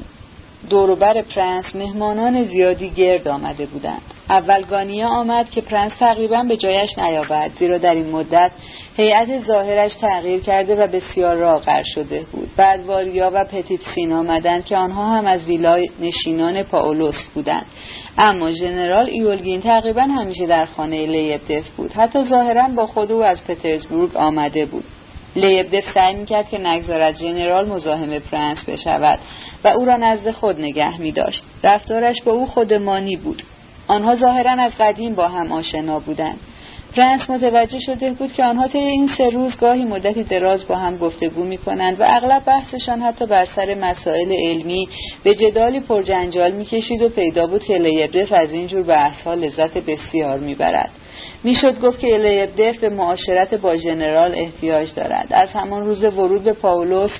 دوروبر 0.69 1.21
پرنس 1.21 1.75
مهمانان 1.75 2.43
زیادی 2.43 2.89
گرد 2.89 3.27
آمده 3.27 3.65
بودند. 3.65 4.01
اول 4.31 4.61
گانیا 4.61 5.07
آمد 5.07 5.49
که 5.49 5.61
پرنس 5.61 5.91
تقریبا 5.99 6.43
به 6.43 6.57
جایش 6.57 6.97
نیاورد 6.97 7.51
زیرا 7.59 7.77
در 7.77 7.93
این 7.93 8.09
مدت 8.09 8.51
هیئت 8.97 9.45
ظاهرش 9.47 9.93
تغییر 9.93 10.41
کرده 10.41 10.83
و 10.83 10.87
بسیار 10.87 11.35
لاغر 11.35 11.83
شده 11.95 12.25
بود. 12.31 12.49
بعد 12.57 12.85
واریا 12.85 13.31
و 13.33 13.45
پتیتسین 13.45 14.13
آمدند 14.13 14.65
که 14.65 14.77
آنها 14.77 15.17
هم 15.17 15.25
از 15.25 15.45
ویلانشینان 15.45 16.63
پاولوفسک 16.63 17.15
بودند. 17.33 17.65
اما 18.17 18.51
ژنرال 18.51 19.05
ایوولگین 19.05 19.61
تقریبا 19.61 20.01
همیشه 20.01 20.47
در 20.47 20.65
خانه 20.65 21.05
لیبدف 21.05 21.69
بود. 21.77 21.91
حتی 21.91 22.23
ظاهرا 22.23 22.67
با 22.67 22.87
خود 22.87 23.11
او 23.11 23.23
از 23.23 23.43
پترزبورگ 23.43 24.17
آمده 24.17 24.65
بود. 24.65 24.83
لیبدف 25.35 25.83
سعی 25.93 26.15
می‌کرد 26.15 26.49
که 26.49 26.57
نگذارد 26.57 27.17
ژنرال 27.17 27.69
مزاحم 27.69 28.19
پرنس 28.19 28.65
بشود 28.67 29.19
و 29.63 29.67
او 29.67 29.85
را 29.85 29.97
نزد 29.97 30.31
خود 30.31 30.59
نگه 30.59 31.01
می 31.01 31.11
داشت. 31.11 31.43
رفتارش 31.63 32.21
با 32.21 32.31
او 32.31 32.45
خودمانی 32.45 33.15
بود. 33.15 33.43
آنها 33.91 34.15
ظاهرا 34.15 34.51
از 34.51 34.71
قدیم 34.79 35.15
با 35.15 35.27
هم 35.27 35.51
آشنا 35.51 35.99
بودند 35.99 36.39
پرنس 36.95 37.29
متوجه 37.29 37.79
شده 37.79 38.11
بود 38.11 38.33
که 38.33 38.43
آنها 38.43 38.67
طی 38.67 38.77
این 38.77 39.09
سه 39.17 39.29
روز 39.29 39.57
گاهی 39.57 39.85
مدتی 39.85 40.23
دراز 40.23 40.67
با 40.67 40.75
هم 40.75 40.97
گفتگو 40.97 41.43
می 41.43 41.57
کنند 41.57 41.99
و 41.99 42.03
اغلب 42.07 42.43
بحثشان 42.45 43.01
حتی 43.01 43.25
بر 43.25 43.47
سر 43.55 43.75
مسائل 43.75 44.31
علمی 44.31 44.89
به 45.23 45.35
جدالی 45.35 45.79
پرجنجال 45.79 46.51
می 46.51 46.65
کشید 46.65 47.01
و 47.01 47.09
پیدا 47.09 47.47
بود 47.47 47.63
که 47.63 47.77
لیبدف 47.77 48.31
از 48.31 48.51
این 48.51 48.67
جور 48.67 48.83
بحثها 48.83 49.33
لذت 49.33 49.77
بسیار 49.77 50.39
می 50.39 50.55
برد. 50.55 50.91
می‌شد 51.43 51.81
گفت 51.81 51.99
که 51.99 52.07
لیبدف 52.07 52.77
به 52.77 52.89
معاشرت 52.89 53.53
با 53.53 53.77
ژنرال 53.77 54.35
احتیاج 54.35 54.93
دارد 54.95 55.27
از 55.31 55.49
همان 55.49 55.85
روز 55.85 56.03
ورود 56.03 56.43
به 56.43 56.53
پاولوفسک 56.53 57.11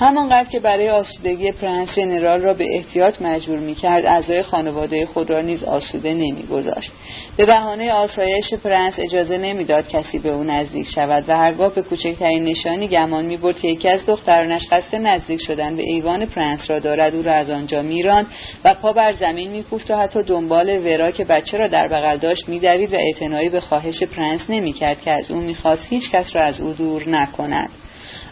همانقدر 0.00 0.48
که 0.48 0.60
برای 0.60 0.90
آسودگی 0.90 1.52
پرنس 1.52 1.94
ژنرال 1.94 2.40
را 2.40 2.54
به 2.54 2.64
احتیاط 2.76 3.22
مجبور 3.22 3.58
می‌کرد 3.58 4.06
اعضای 4.06 4.42
خانواده 4.42 5.06
خود 5.06 5.30
را 5.30 5.40
نیز 5.40 5.64
آسوده 5.64 6.14
نمیگذاشت. 6.14 6.92
به 7.36 7.46
بهانه 7.46 7.92
آسایش 7.92 8.54
پرنس 8.54 8.94
اجازه 8.98 9.38
نمی‌داد 9.38 9.88
کسی 9.88 10.18
به 10.18 10.28
او 10.28 10.42
نزدیک 10.42 10.86
شود 10.94 11.24
و 11.28 11.36
هرگاه 11.36 11.74
به 11.74 11.82
کوچکترین 11.82 12.44
نشانی 12.44 12.88
گمان 12.88 13.24
می‌برد 13.24 13.58
که 13.58 13.68
یکی 13.68 13.88
از 13.88 14.06
دخترانش 14.06 14.62
قصد 14.70 14.94
نزدیک 14.94 15.40
شدن 15.46 15.76
به 15.76 15.82
ایوان 15.82 16.26
پرنس 16.26 16.70
را 16.70 16.78
دارد 16.78 17.14
او 17.14 17.22
را 17.22 17.32
از 17.32 17.50
آنجا 17.50 17.82
میراند 17.82 18.26
و 18.64 18.74
پا 18.74 18.92
بر 18.92 19.12
زمین 19.12 19.50
میکوفت 19.50 19.90
و 19.90 19.96
حتی 19.96 20.22
دنبال 20.22 20.86
ورا 20.86 21.10
که 21.10 21.24
بچه 21.24 21.58
را 21.58 21.68
در 21.68 21.88
بغل 21.88 22.16
داشت 22.16 22.48
میدوید 22.48 22.94
و 22.94 22.96
اعتنایی 22.96 23.48
به 23.48 23.60
خواهش 23.60 24.02
پرنس 24.02 24.40
نمی‌کرد 24.48 25.00
که 25.00 25.10
از 25.10 25.30
او 25.30 25.36
می‌خواست 25.36 25.82
هیچ 25.90 26.10
کس 26.10 26.36
را 26.36 26.44
از 26.44 26.60
او 26.60 26.72
دور 26.72 27.08
نکند. 27.08 27.70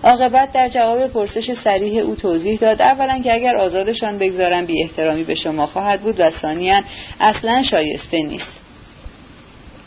عاقبت 0.05 0.53
در 0.53 0.69
جواب 0.69 1.07
پرسش 1.07 1.53
صریح 1.65 2.03
او 2.03 2.15
توضیح 2.15 2.59
داد. 2.59 2.83
اولا 2.83 3.19
که 3.19 3.35
اگر 3.35 3.57
آزادشان 3.57 4.19
بگذارم 4.19 4.67
بی 4.67 4.83
احترامی 4.83 5.25
به 5.25 5.35
شما 5.35 5.67
خواهد 5.67 6.01
بود 6.01 6.21
و 6.21 6.31
ثانیا 6.31 6.83
اصلا 7.21 7.63
شایسته 7.63 8.23
نیست. 8.23 8.59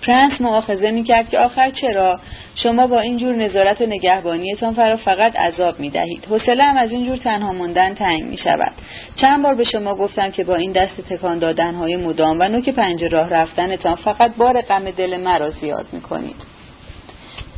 پرنس 0.01 0.41
معاخذه 0.41 0.91
می‌کرد 0.91 1.30
که 1.30 1.39
آخر 1.39 1.70
چرا؟ 1.70 2.20
شما 2.56 2.88
با 2.88 3.00
این 3.00 3.18
جور 3.18 3.36
نظارت 3.36 3.82
و 3.82 3.86
نگهبانیتان 3.86 4.74
فرا 4.74 4.98
فقط 4.98 5.36
عذاب 5.36 5.80
می‌دهید. 5.80 6.25
حوصله 6.30 6.63
هم 6.63 6.77
از 6.77 6.91
این 6.91 7.06
جور 7.06 7.18
تنها 7.18 7.53
موندن 7.53 7.94
تنگ 7.94 8.24
می 8.24 8.38
شود 8.38 8.72
چند 9.15 9.44
بار 9.44 9.56
به 9.56 9.63
شما 9.63 9.96
گفتم 9.96 10.32
که 10.32 10.44
با 10.44 10.56
این 10.56 10.72
دست 10.72 11.01
تکان 11.10 11.39
دادنهای 11.39 11.96
مدام 11.96 12.39
و 12.39 12.44
نوک 12.44 12.70
پنج 12.70 13.03
راه 13.03 13.30
رفتنتان 13.30 13.96
فقط 13.96 14.36
بار 14.36 14.62
غم 14.62 14.91
دل 14.91 15.18
مرا 15.18 15.50
زیاد 15.50 15.86
می‌کنید. 15.91 16.61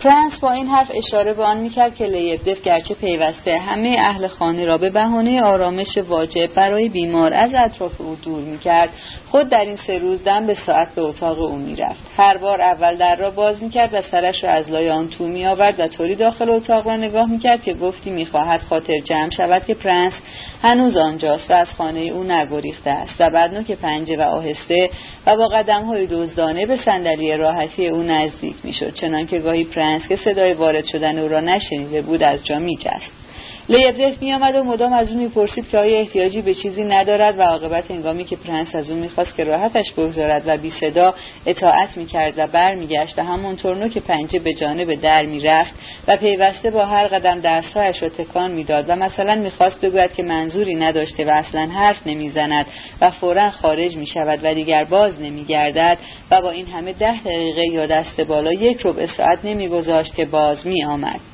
فرانس 0.03 0.39
با 0.39 0.51
این 0.51 0.67
حرف 0.67 0.91
اشاره 0.93 1.33
به 1.33 1.43
آن 1.43 1.57
می‌کرد 1.57 1.95
که 1.95 2.05
لیبدف 2.05 2.62
گرچه 2.62 2.93
پیوسته 2.93 3.57
همه 3.57 3.95
اهل 4.00 4.27
خانه 4.27 4.65
را 4.65 4.77
به 4.77 4.89
بهانه 4.89 5.41
آرامش 5.41 5.98
واجب 5.98 6.53
برای 6.53 6.89
بیمار 6.89 7.33
از 7.33 7.51
اطراف 7.53 8.01
او 8.01 8.15
دور 8.15 8.41
می‌کرد. 8.41 8.89
خود 9.31 9.50
در 9.50 9.60
این 9.60 9.77
سه 9.88 9.98
روز 9.98 10.24
دم 10.24 10.48
به 10.48 10.57
ساعت 10.65 10.95
به 10.95 11.01
اتاق 11.01 11.39
او 11.39 11.55
می‌رفت. 11.55 12.03
هر 12.17 12.38
بار 12.38 12.62
اول 12.62 12.95
در 12.95 13.15
را 13.15 13.31
باز 13.31 13.63
می‌کرد 13.63 13.93
و 13.93 14.01
سرش 14.12 14.43
را 14.43 14.50
از 14.50 14.69
لای 14.69 14.89
آن 14.89 15.10
تو 15.10 15.24
میآورد 15.24 15.79
و 15.79 15.88
طوری 15.88 16.15
داخل 16.15 16.50
اتاق 16.50 16.88
را 16.88 16.98
نگاه 16.98 17.31
می‌کرد 17.31 17.63
که 17.63 17.74
گفتی 17.74 18.10
می‌خواهد 18.10 18.62
خاطر 18.62 19.00
جمع 19.00 19.29
شود 19.29 19.65
که 19.65 19.74
پرنس 19.74 20.13
هنوز 20.62 20.98
آنجاست 20.98 21.51
و 21.51 21.53
از 21.53 21.67
خانه 21.77 22.00
او 22.00 22.24
نگریخته 22.24 22.89
است. 22.89 23.15
و 23.19 23.29
بعد 23.29 23.53
نوک 23.53 23.72
پنجه 23.72 24.17
و 24.17 24.22
آهسته 24.22 24.89
و 25.25 25.36
با 25.36 25.48
قدم 25.48 25.83
های 25.83 26.07
دزدانه 26.07 26.65
به 26.65 26.77
صندلی 26.86 27.38
راحتی 27.38 27.88
او 27.88 28.03
نزدیک 28.03 28.55
می‌شد 28.63 28.93
چنانکه 28.93 29.39
گاهی 29.39 29.63
پرنس 29.63 29.92
که 30.00 30.15
صدای 30.15 30.53
وارد 30.53 30.85
شدن 30.85 31.19
او 31.19 31.27
را 31.27 31.39
نشنیده 31.39 32.01
بود 32.01 32.23
از 32.23 32.45
جا 32.45 32.59
میجست. 32.59 33.23
لیبدف 33.70 34.22
می 34.22 34.34
آمد 34.34 34.55
و 34.55 34.63
مدام 34.63 34.93
از 34.93 35.12
او 35.12 35.17
می‌پرسید 35.17 35.70
که 35.70 35.77
آیا 35.77 36.00
احتیاجی 36.00 36.41
به 36.41 36.53
چیزی 36.53 36.84
ندارد 36.84 37.39
و 37.39 37.41
عاقبت 37.41 37.91
هنگامی 37.91 38.25
که 38.25 38.36
پرنس 38.36 38.75
از 38.75 38.89
او 38.89 38.98
می‌خواست 38.98 39.36
که 39.36 39.43
راحتش 39.43 39.91
بگذارد 39.91 40.43
و 40.46 40.58
بی 40.58 40.74
صدا 40.79 41.13
اطاعت 41.46 41.98
می‌کرد 41.98 42.34
و 42.38 42.48
برمیگشت 42.48 43.20
و 43.20 43.24
همونطور 43.24 43.88
که 43.88 44.00
پنجه 44.00 44.39
به 44.39 44.53
جانب 44.53 44.93
در 44.93 45.25
می‌رفت 45.25 45.74
و 46.08 46.17
پیوسته 46.17 46.72
با 46.72 46.86
هر 46.86 47.08
قدم 47.08 47.39
دستهایش 47.39 48.03
را 48.03 48.10
تکان 48.10 48.51
می‌داد 48.51 48.86
و 48.88 48.96
مثلا 48.96 49.36
می‌خواست 49.36 49.82
بگوید 49.82 50.13
که 50.13 50.24
منظوری 50.24 50.75
نداشته 50.75 51.25
و 51.25 51.29
اصلا 51.29 51.62
حرف 51.62 52.08
نمی‌زند 52.08 52.65
و 53.01 53.12
فورا 53.12 53.50
خارج 53.50 53.96
می‌شود 53.96 54.39
و 54.43 54.53
دیگر 54.53 54.84
باز 54.84 55.22
نمیگردد 55.22 55.98
و 56.32 56.41
با 56.41 56.50
این 56.50 56.65
همه 56.65 56.93
ده 56.93 57.24
دقیقه 57.24 57.67
یا 57.72 57.86
دست 57.86 58.22
بالا 58.22 58.53
یک 58.53 58.82
ربع 58.84 59.05
ساعت 59.17 59.39
نمیگذاشت 59.46 60.15
که 60.15 60.25
باز 60.25 60.67
میآمد. 60.67 61.32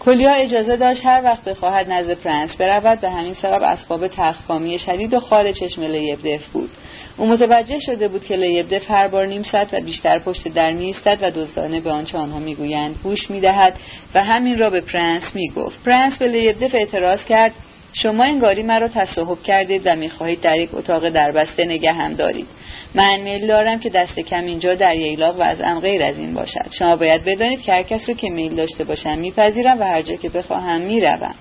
کلیا 0.00 0.32
اجازه 0.32 0.76
داشت 0.76 1.00
هر 1.04 1.20
وقت 1.24 1.44
بخواهد 1.44 1.92
نزد 1.92 2.14
پرنس 2.14 2.56
برود 2.56 3.00
به 3.00 3.10
همین 3.10 3.34
سبب 3.34 3.62
اسباب 3.62 4.08
تخکامی 4.08 4.78
شدید 4.78 5.14
و 5.14 5.20
خار 5.20 5.52
چشم 5.52 5.82
لیبدف 5.82 6.46
بود. 6.46 6.70
او 7.16 7.26
متوجه 7.26 7.78
شده 7.86 8.08
بود 8.08 8.24
که 8.24 8.36
لیبدف 8.36 8.90
هر 8.90 9.08
بار 9.08 9.26
نیم 9.26 9.42
ساعت 9.42 9.74
و 9.74 9.80
بیشتر 9.80 10.18
پشت 10.18 10.48
در 10.48 10.72
میایستد 10.72 11.18
و 11.22 11.30
دزدانه 11.30 11.80
به 11.80 11.90
آنچه 11.90 12.18
آنها 12.18 12.38
می‌گویند 12.38 12.96
گوش 13.02 13.30
می‌دهد 13.30 13.78
و 14.14 14.24
همین 14.24 14.58
را 14.58 14.70
به 14.70 14.80
پرنس 14.80 15.22
می‌گفت. 15.34 15.84
پرنس 15.84 16.18
به 16.18 16.26
لیبدف 16.26 16.74
اعتراض 16.74 17.24
کرد 17.24 17.52
شما 17.92 18.24
انگاری 18.24 18.62
مرا 18.62 18.88
تصاحب 18.88 19.42
کردید 19.42 19.82
و 19.84 19.96
می‌خواهید 19.96 20.40
در 20.40 20.56
یک 20.56 20.74
اتاق 20.74 21.08
دربسته 21.08 21.64
نگه 21.64 21.92
هم 21.92 22.14
دارید 22.14 22.46
من 22.94 23.20
میل 23.20 23.46
دارم 23.46 23.80
که 23.80 23.90
دست 23.90 24.20
کم 24.20 24.44
اینجا 24.44 24.74
در 24.74 24.96
ییلاق 24.96 25.40
وضعم 25.40 25.80
غیر 25.80 26.02
از 26.02 26.18
این 26.18 26.34
باشد. 26.34 26.66
شما 26.78 26.96
باید 26.96 27.24
بدانید 27.24 27.62
که 27.62 27.72
هر 27.72 27.82
کس 27.82 28.08
رو 28.08 28.14
که 28.14 28.30
میل 28.30 28.56
داشته 28.56 28.84
باشم 28.84 29.18
میپذیرم 29.18 29.80
و 29.80 29.82
هر 29.82 30.02
جا 30.02 30.16
که 30.16 30.28
بخواهم 30.28 30.80
می‌روم. 30.80 31.34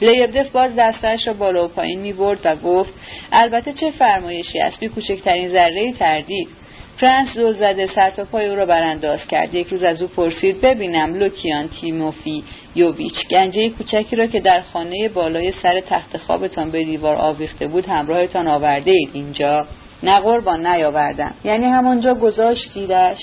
لیبدف 0.00 0.50
باز 0.50 0.70
دستش 0.76 1.26
را 1.26 1.32
بالا 1.32 1.64
و 1.64 1.68
پایین 1.68 2.00
می 2.00 2.12
برد 2.12 2.38
و 2.44 2.56
گفت 2.56 2.94
البته 3.32 3.72
چه 3.72 3.90
فرمایشی 3.90 4.58
است؟ 4.58 4.80
بی 4.80 4.88
کوچکترین 4.88 5.48
ذره 5.48 5.92
تردید. 5.92 6.48
فرانس 7.00 7.36
دو 7.36 7.52
زده 7.52 7.88
سر 7.94 8.10
تا 8.10 8.24
پای 8.24 8.48
او 8.48 8.56
را 8.56 8.66
برانداز 8.66 9.20
کرد. 9.26 9.54
یک 9.54 9.68
روز 9.68 9.82
از 9.82 10.02
او 10.02 10.08
پرسید 10.08 10.60
ببینم 10.60 11.14
لوکیان 11.14 11.68
تیموفی 11.68 12.44
یوویچ 12.74 13.28
گنجه 13.30 13.68
کوچکی 13.68 14.16
را 14.16 14.26
که 14.26 14.40
در 14.40 14.60
خانه 14.60 15.08
بالای 15.08 15.52
سر 15.62 15.80
تخت 15.80 16.16
خوابتان 16.16 16.70
به 16.70 16.84
دیوار 16.84 17.16
آویخته 17.16 17.66
بود 17.66 17.86
همراهتان 17.86 18.48
آورده 18.48 18.90
اید 18.90 19.10
اینجا. 19.12 19.66
نه 20.02 20.20
قربان 20.20 20.66
نیاوردم. 20.66 21.34
یعنی 21.44 21.66
همانجا 21.66 22.14
گذاشتیدش؟ 22.14 23.18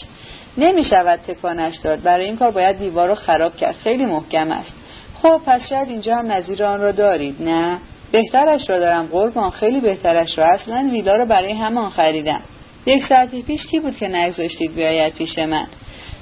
نمی 0.57 0.83
شود 0.83 1.19
تکانش 1.27 1.75
داد. 1.83 2.01
برای 2.01 2.25
این 2.25 2.37
کار 2.37 2.51
باید 2.51 2.77
دیوار 2.77 3.07
رو 3.07 3.15
خراب 3.15 3.55
کرد. 3.55 3.75
خیلی 3.75 4.05
محکم 4.05 4.51
است. 4.51 4.73
خب 5.21 5.41
پس 5.45 5.69
شاید 5.69 5.89
اینجا 5.89 6.15
هم 6.15 6.31
نظیر 6.31 6.63
آن 6.63 6.79
را 6.79 6.91
دارید. 6.91 7.41
نه. 7.41 7.77
بهترش 8.11 8.69
را 8.69 8.79
دارم 8.79 9.05
قربان. 9.05 9.49
خیلی 9.49 9.81
بهترش 9.81 10.37
را. 10.37 10.45
اصلا 10.45 10.89
ویلا 10.91 11.15
رو 11.15 11.25
برای 11.25 11.53
همان 11.53 11.89
خریدم. 11.89 12.41
یک 12.85 13.05
ساعت 13.09 13.35
پیش 13.35 13.65
کی 13.65 13.79
بود 13.79 13.97
که 13.97 14.07
نگذاشتید 14.07 14.75
بیاید 14.75 15.13
پیش 15.13 15.39
من؟ 15.39 15.67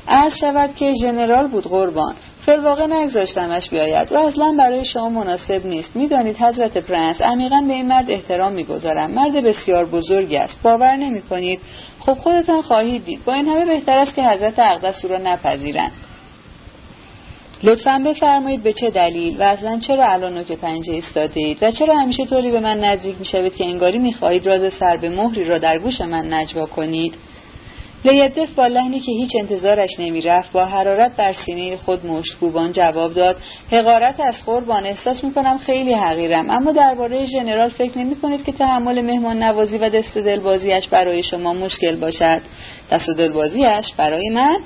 عرض 0.08 0.34
شود 0.40 0.76
که 0.76 0.94
ژنرال 1.02 1.48
بود 1.48 1.64
قربان. 1.64 2.16
فلواقع 2.46 2.88
نگذاشتمش 2.88 3.70
بیاید. 3.70 4.12
و 4.12 4.18
اصلا 4.18 4.56
برای 4.58 4.86
شما 4.86 5.10
مناسب 5.10 5.66
نیست. 5.66 5.96
می‌دانید 5.96 6.38
حضرت 6.38 6.78
پرنس 6.78 7.22
عمیقا 7.22 7.64
به 7.68 7.74
این 7.74 7.88
مرد 7.88 8.12
احترام 8.12 8.52
می‌گذارم. 8.52 9.12
مرد 9.12 9.34
بسیار 9.44 9.86
بزرگی 9.86 10.38
است. 10.38 10.62
باور 10.64 10.96
نمی 10.96 11.22
کنید 11.22 11.60
خب 12.00 12.14
خودتان 12.14 12.62
خواهید 12.62 13.06
دید. 13.06 13.26
با 13.26 13.34
این 13.34 13.48
همه 13.48 13.66
بهتر 13.66 13.98
است 13.98 14.16
که 14.16 14.24
حضرت 14.24 14.60
اقدس 14.60 15.06
او 15.06 15.12
را 15.12 15.18
نپذیرند. 15.18 15.92
لطفا 17.64 18.02
بفرمایید 18.06 18.64
به 18.64 18.74
چه 18.74 18.90
دلیل 18.90 19.38
و 19.40 19.44
اصلا 19.44 19.80
چرا 19.80 20.08
الان 20.08 20.44
که 20.44 20.56
پنجه 20.56 20.94
ایستاده 20.94 21.40
اید 21.40 21.58
و 21.62 21.72
چرا 21.72 21.98
همیشه 21.98 22.26
طوری 22.26 22.52
به 22.52 22.60
من 22.60 22.80
نزدیک 22.80 23.16
می‌شوید 23.20 23.56
که 23.56 23.66
انگاری 23.66 24.00
می‌خواهید 24.00 24.48
راز 24.48 24.74
سر 24.80 24.98
به 24.98 25.10
مهری 25.10 25.46
را 25.46 25.58
در 25.58 25.78
گوش 25.78 26.02
من 26.02 26.34
نجوا 26.34 26.66
کنید؟ 26.66 27.14
لیبدف 28.06 28.50
با 28.56 28.68
لحنی 28.68 29.00
که 29.00 29.12
هیچ 29.12 29.36
انتظارش 29.36 29.90
نمی‌رفت 30.00 30.52
با 30.52 30.66
حرارت 30.66 31.16
بر 31.16 31.34
سینه 31.46 31.78
خود 31.78 32.06
مشتکوبان 32.06 32.72
جواب 32.72 33.14
داد 33.14 33.36
حقارت 33.72 34.20
از 34.20 34.36
قربان 34.46 34.86
احساس 34.86 35.24
می‌کنم 35.24 35.58
خیلی 35.58 35.94
حقیرم 35.94 36.50
اما 36.50 36.72
درباره 36.72 37.26
ژنرال 37.26 37.70
فکر 37.70 37.98
نمی 37.98 38.16
کنید 38.16 38.46
که 38.46 38.52
تحمل 38.52 39.02
مهمان 39.02 39.44
نوازی 39.44 39.78
و 39.78 39.90
دست 39.90 40.18
دلبازیش 40.18 40.88
برای 40.88 41.24
شما 41.24 41.54
مشکل 41.54 41.96
باشد. 41.96 42.42
دست 42.92 43.10
دلبازیش 43.18 43.94
برای 43.98 44.30
من؟ 44.30 44.58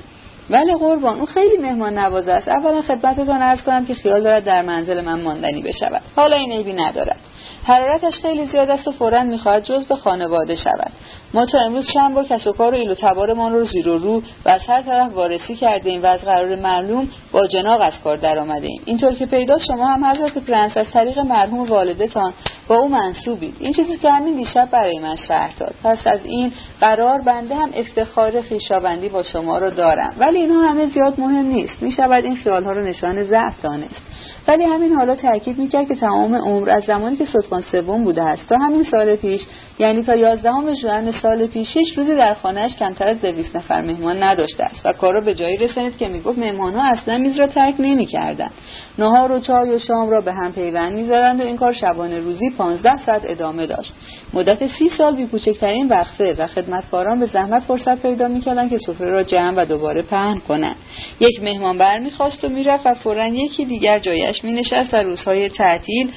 ولی 0.49 0.75
قربان 0.75 1.19
او 1.19 1.25
خیلی 1.25 1.57
مهمان 1.57 1.97
نواز 1.97 2.27
است. 2.27 2.47
اولا 2.47 2.81
خدمتتان 2.81 3.41
عرض 3.41 3.61
کنم 3.61 3.85
که 3.85 3.93
خیال 3.93 4.23
دارد 4.23 4.43
در 4.43 4.61
منزل 4.61 5.01
من 5.01 5.21
ماندنی 5.21 5.61
بشود. 5.61 6.01
حالا 6.15 6.35
این 6.35 6.51
عیبی 6.51 6.73
ندارد. 6.73 7.19
حرارتش 7.63 8.13
خیلی 8.21 8.45
زیاد 8.45 8.69
است 8.69 8.87
و 8.87 8.91
فورا 8.91 9.23
می‌خواهد 9.23 9.63
جزو 9.63 9.95
خانواده 9.95 10.55
شود. 10.55 10.91
ما 11.33 11.45
تا 11.45 11.59
امروز 11.59 11.87
چند 11.93 12.15
بار 12.15 12.25
کس 12.25 12.47
و 12.47 12.53
کار 12.53 12.73
و 12.73 12.77
ایل 12.77 12.93
تبارمان 12.93 13.53
رو 13.53 13.63
زیر 13.63 13.89
و 13.89 13.97
رو 13.97 14.21
و 14.45 14.49
از 14.49 14.61
هر 14.67 14.81
طرف 14.81 15.13
وارسی 15.13 15.55
کرده 15.55 15.89
ایم 15.89 16.03
و 16.03 16.05
از 16.05 16.19
قرار 16.19 16.55
معلوم 16.55 17.07
باجناق 17.31 17.81
از 17.81 17.93
کار 18.03 18.17
در 18.17 18.39
آمده 18.39 18.67
اینطور 18.85 19.13
که 19.13 19.25
پیداست 19.25 19.65
شما 19.65 19.87
هم 19.87 20.05
حضرت 20.05 20.37
پرنس 20.37 20.77
از 20.77 20.85
طریق 20.93 21.19
مرحوم 21.19 21.69
والدتان 21.69 22.33
با 22.67 22.75
او 22.75 22.87
منسوبید. 22.87 23.55
این 23.59 23.73
چیزی 23.73 23.97
که 23.97 24.11
همین 24.11 24.35
دیشب 24.35 24.69
برای 24.71 24.99
من 24.99 25.15
شرح 25.15 25.51
داد. 25.59 25.73
پس 25.83 26.07
از 26.07 26.19
این 26.23 26.51
قرار 26.81 27.21
بنده 27.21 27.55
هم 27.55 27.69
افتخار 27.75 28.41
خویشاوندی 28.41 29.09
با 29.09 29.23
شما 29.23 29.57
رو 29.57 29.69
دارم. 29.69 30.15
ولی 30.19 30.39
اینها 30.39 30.69
همه 30.69 30.85
زیاد 30.85 31.19
مهم 31.19 31.45
نیست. 31.45 31.81
می‌شود 31.81 32.25
این 32.25 32.35
خیالها 32.35 32.71
رو 32.71 32.83
نشان 32.83 33.23
ضعف 33.23 33.61
دانست. 33.63 34.01
ولی 34.47 34.63
همین 34.63 34.93
حالا 34.93 35.15
تاکید 35.15 35.57
می‌کرد 35.57 35.87
که 35.87 35.95
تمام 35.95 36.35
عمر 36.35 36.69
از 36.69 36.83
زمانی 36.83 37.15
که 37.15 37.25
سلطان 37.25 37.63
سوم 37.71 38.03
بوده 38.03 38.23
است 38.23 38.47
تا 38.49 38.57
همین 38.57 38.83
سال 38.83 39.15
پیش 39.15 39.41
یعنی 39.79 40.03
تا 40.03 40.15
یازدهم 40.15 40.73
ژوئن 40.73 41.11
سال 41.11 41.47
پیش 41.47 41.67
شش 41.67 41.97
روزی 41.97 42.15
در 42.15 42.33
خانهاش 42.33 42.75
کمتر 42.75 43.07
از 43.07 43.21
دویست 43.21 43.55
نفر 43.55 43.81
مهمان 43.81 44.23
نداشته 44.23 44.63
است 44.63 44.85
و 44.85 44.93
کار 44.93 45.13
را 45.13 45.21
به 45.21 45.35
جایی 45.35 45.57
رسانید 45.57 45.97
که 45.97 46.07
می‌گفت 46.07 46.37
مهمانها 46.37 46.91
اصلا 46.91 47.17
میز 47.17 47.39
را 47.39 47.47
ترک 47.47 47.75
نمی‌کردند. 47.79 48.51
نهار 48.97 49.31
و 49.31 49.39
چای 49.39 49.69
و 49.69 49.79
شام 49.79 50.09
را 50.09 50.21
به 50.21 50.33
هم 50.33 50.53
پیوند 50.53 50.93
می‌ذارند 50.93 51.41
و 51.41 51.43
این 51.43 51.57
کار 51.57 51.73
شبانه 51.73 52.19
روزی 52.19 52.49
پانزده 52.49 53.05
ساعت 53.05 53.21
ادامه 53.25 53.67
داشت. 53.67 53.93
مدت 54.33 54.67
سی 54.67 54.89
سال 54.97 55.15
بی 55.15 55.25
کوچکترین 55.25 55.87
وقفه 55.87 56.35
و 56.37 56.47
خدمتکاران 56.47 57.19
به 57.19 57.25
زحمت 57.25 57.63
فرصت 57.63 58.01
پیدا 58.01 58.27
می‌کردند 58.27 58.69
که 58.69 58.77
سفره 58.87 59.09
را 59.09 59.23
جمع 59.23 59.53
و 59.57 59.65
دوباره 59.65 60.01
پهن 60.01 60.39
کنند. 60.47 60.75
یک 61.19 61.43
مهمان 61.43 61.77
برمیخواست 61.77 62.43
و 62.43 62.49
می‌رفت 62.49 62.85
و 62.85 62.93
فورا 62.93 63.27
یکی 63.27 63.65
دیگر 63.65 63.99
جایش 64.11 64.43
مینشست 64.43 64.93
و 64.93 64.97
روزهای 64.97 65.49
تعطیل 65.49 66.11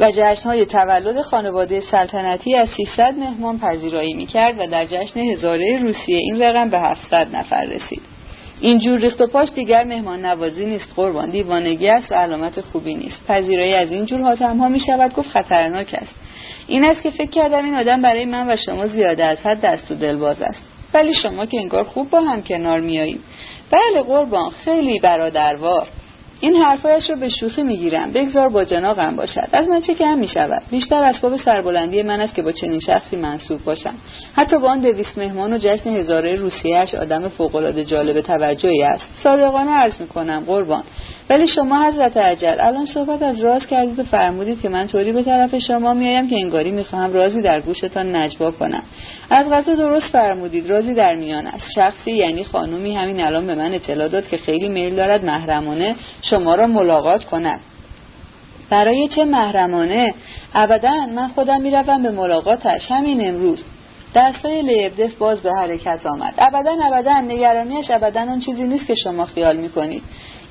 و 0.00 0.10
جشنهای 0.10 0.66
تولد 0.66 1.22
خانواده 1.22 1.80
سلطنتی 1.80 2.54
از 2.54 2.68
300 2.76 3.14
مهمان 3.18 3.58
پذیرایی 3.58 4.14
می‌کرد 4.14 4.54
و 4.58 4.66
در 4.66 4.86
جشن 4.86 5.20
هزاره 5.20 5.78
روسیه 5.82 6.16
این 6.16 6.42
رقم 6.42 6.70
به 6.70 6.78
700 6.78 7.36
نفر 7.36 7.64
رسید. 7.64 8.02
اینجور 8.60 8.98
ریخت 8.98 9.20
و 9.20 9.26
پاش 9.26 9.48
دیگر 9.54 9.84
مهمان 9.84 10.26
نوازی 10.26 10.66
نیست 10.66 10.86
قربان 10.96 11.30
دیوانگی 11.30 11.88
است 11.88 12.12
و 12.12 12.14
علامت 12.14 12.60
خوبی 12.60 12.94
نیست. 12.94 13.26
پذیرایی 13.28 13.74
از 13.74 13.90
این 13.90 14.06
جور 14.06 14.20
حاتم 14.22 14.58
ها 14.58 14.68
می 14.68 14.80
شود 14.80 15.14
گفت 15.14 15.28
خطرناک 15.28 15.94
است. 15.94 16.14
این 16.66 16.84
است 16.84 17.02
که 17.02 17.10
فکر 17.10 17.30
کردم 17.30 17.64
این 17.64 17.74
آدم 17.74 18.02
برای 18.02 18.24
من 18.24 18.50
و 18.50 18.56
شما 18.66 18.86
زیاده 18.86 19.24
از 19.24 19.38
حد 19.38 19.60
دست 19.60 19.90
و 19.90 19.94
دلباز 19.94 20.42
است. 20.42 20.62
ولی 20.94 21.14
شما 21.14 21.46
که 21.46 21.60
انگار 21.60 21.84
خوب 21.84 22.10
با 22.10 22.20
هم 22.20 22.42
کنار 22.42 22.80
میایید 22.80 23.20
بله 23.70 24.02
قربان 24.02 24.50
خیلی 24.50 24.98
برادروار. 24.98 25.88
این 26.40 26.56
حرفایش 26.56 27.10
رو 27.10 27.16
به 27.16 27.28
شوخی 27.28 27.62
می‌گیرم. 27.62 28.12
بگذار 28.12 28.48
با 28.48 28.64
جناقم 28.64 29.16
باشد. 29.16 29.48
از 29.52 29.68
من 29.68 29.80
چه 29.80 29.94
کم 29.94 30.18
می‌شود؟ 30.18 30.62
بیشتر 30.70 31.02
اسباب 31.02 31.36
سربلندی 31.36 32.02
من 32.02 32.20
است 32.20 32.34
که 32.34 32.42
با 32.42 32.52
چنین 32.52 32.80
شخصی 32.80 33.16
منصوب 33.16 33.64
باشم. 33.64 33.94
حتی 34.36 34.58
با 34.58 34.68
آن 34.68 34.80
دویست 34.80 35.18
مهمان 35.18 35.52
و 35.52 35.58
جشن 35.58 35.90
هزاره 35.90 36.36
روسیهش 36.36 36.94
آدم 36.94 37.28
فوقالعاده 37.28 37.84
جالب 37.84 38.20
توجهی 38.20 38.82
است. 38.82 39.04
صادقانه 39.22 39.70
عرض 39.70 40.00
می‌کنم 40.00 40.44
قربان. 40.46 40.82
ولی 41.30 41.46
شما 41.46 41.88
حضرت 41.88 42.16
عجل 42.16 42.56
الان 42.60 42.86
صحبت 42.86 43.22
از 43.22 43.40
راز 43.40 43.66
کردید 43.66 43.98
و 43.98 44.04
فرمودید 44.04 44.60
که 44.60 44.68
من 44.68 44.86
طوری 44.86 45.12
به 45.12 45.22
طرف 45.22 45.58
شما 45.58 45.94
میایم 45.94 46.28
که 46.28 46.36
انگاری 46.36 46.70
می‌خواهم 46.70 47.12
رازی 47.12 47.42
در 47.42 47.60
گوشتان 47.60 48.16
نجوا 48.16 48.50
کنم. 48.50 48.82
از 49.30 49.50
غذا 49.50 49.74
درست 49.74 50.06
فرمودید 50.06 50.70
رازی 50.70 50.94
در 50.94 51.14
میان 51.14 51.46
است. 51.46 51.66
شخصی 51.74 52.10
یعنی 52.10 52.44
خانومی 52.44 52.94
همین 52.94 53.20
الان 53.20 53.46
به 53.46 53.54
من 53.54 53.74
اطلاع 53.74 54.08
داد 54.08 54.28
که 54.28 54.36
خیلی 54.36 54.68
میل 54.68 54.96
دارد 54.96 55.24
محرمانه 55.24 55.96
شما 56.30 56.54
را 56.54 56.66
ملاقات 56.66 57.24
کند 57.24 57.60
برای 58.70 59.08
چه 59.08 59.24
محرمانه؟ 59.24 60.14
ابدا 60.54 61.06
من 61.06 61.28
خودم 61.28 61.60
می‌روم 61.60 62.02
به 62.02 62.10
ملاقاتش. 62.10 62.90
همین 62.90 63.28
امروز. 63.28 63.62
دستای 64.14 64.62
لیبدف 64.62 65.14
باز 65.14 65.40
به 65.40 65.52
حرکت 65.52 66.06
آمد. 66.06 66.34
ابدا 66.38 66.70
ابدا. 66.84 67.20
نگرانیش 67.20 67.90
ابدا 67.90 68.20
اون 68.20 68.40
چیزی 68.40 68.62
نیست 68.62 68.86
که 68.86 68.94
شما 68.94 69.26
خیال 69.26 69.56
می‌کنید. 69.56 70.02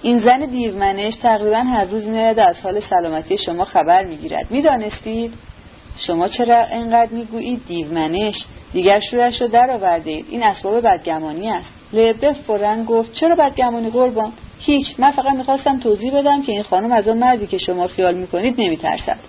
این 0.02 0.20
زن 0.20 0.40
دیومنش 0.40 1.16
تقریبا 1.16 1.58
هر 1.58 1.86
روز 1.86 2.06
میآید 2.06 2.40
از 2.40 2.56
حال 2.64 2.80
سلامتی 2.80 3.38
شما 3.38 3.66
خبر 3.66 4.04
می‌گیرد. 4.04 4.52
می‌دانستید؟ 4.52 5.34
شما 6.08 6.28
چرا 6.28 6.58
انقدر 6.58 7.12
می‌گویید 7.12 7.62
دیومنش 7.68 8.36
دیگر 8.74 9.00
شورش 9.00 9.42
رو 9.42 9.48
در 9.48 9.72
آورده 9.72 10.12
اید 10.12 10.26
این 10.30 10.44
اسباب 10.44 10.82
بدگمانی 10.82 11.50
است. 11.50 11.70
لبده 11.94 12.34
فورا 12.34 12.84
گفت 12.84 13.14
چرا 13.14 13.36
بدگمانی 13.36 13.90
قربان؟ 13.90 14.32
هیچ. 14.60 14.88
من 14.98 15.12
فقط 15.12 15.34
می‌خواستم 15.34 15.80
توضیح 15.80 16.14
بدم 16.14 16.42
که 16.42 16.52
این 16.52 16.64
خانم 16.64 16.92
از 16.92 17.08
آن 17.08 17.18
مردی 17.18 17.48
که 17.48 17.58
شما 17.58 17.88
خیال 17.88 18.16
می‌کنید 18.16 18.62
نمیترسد. 18.62 19.20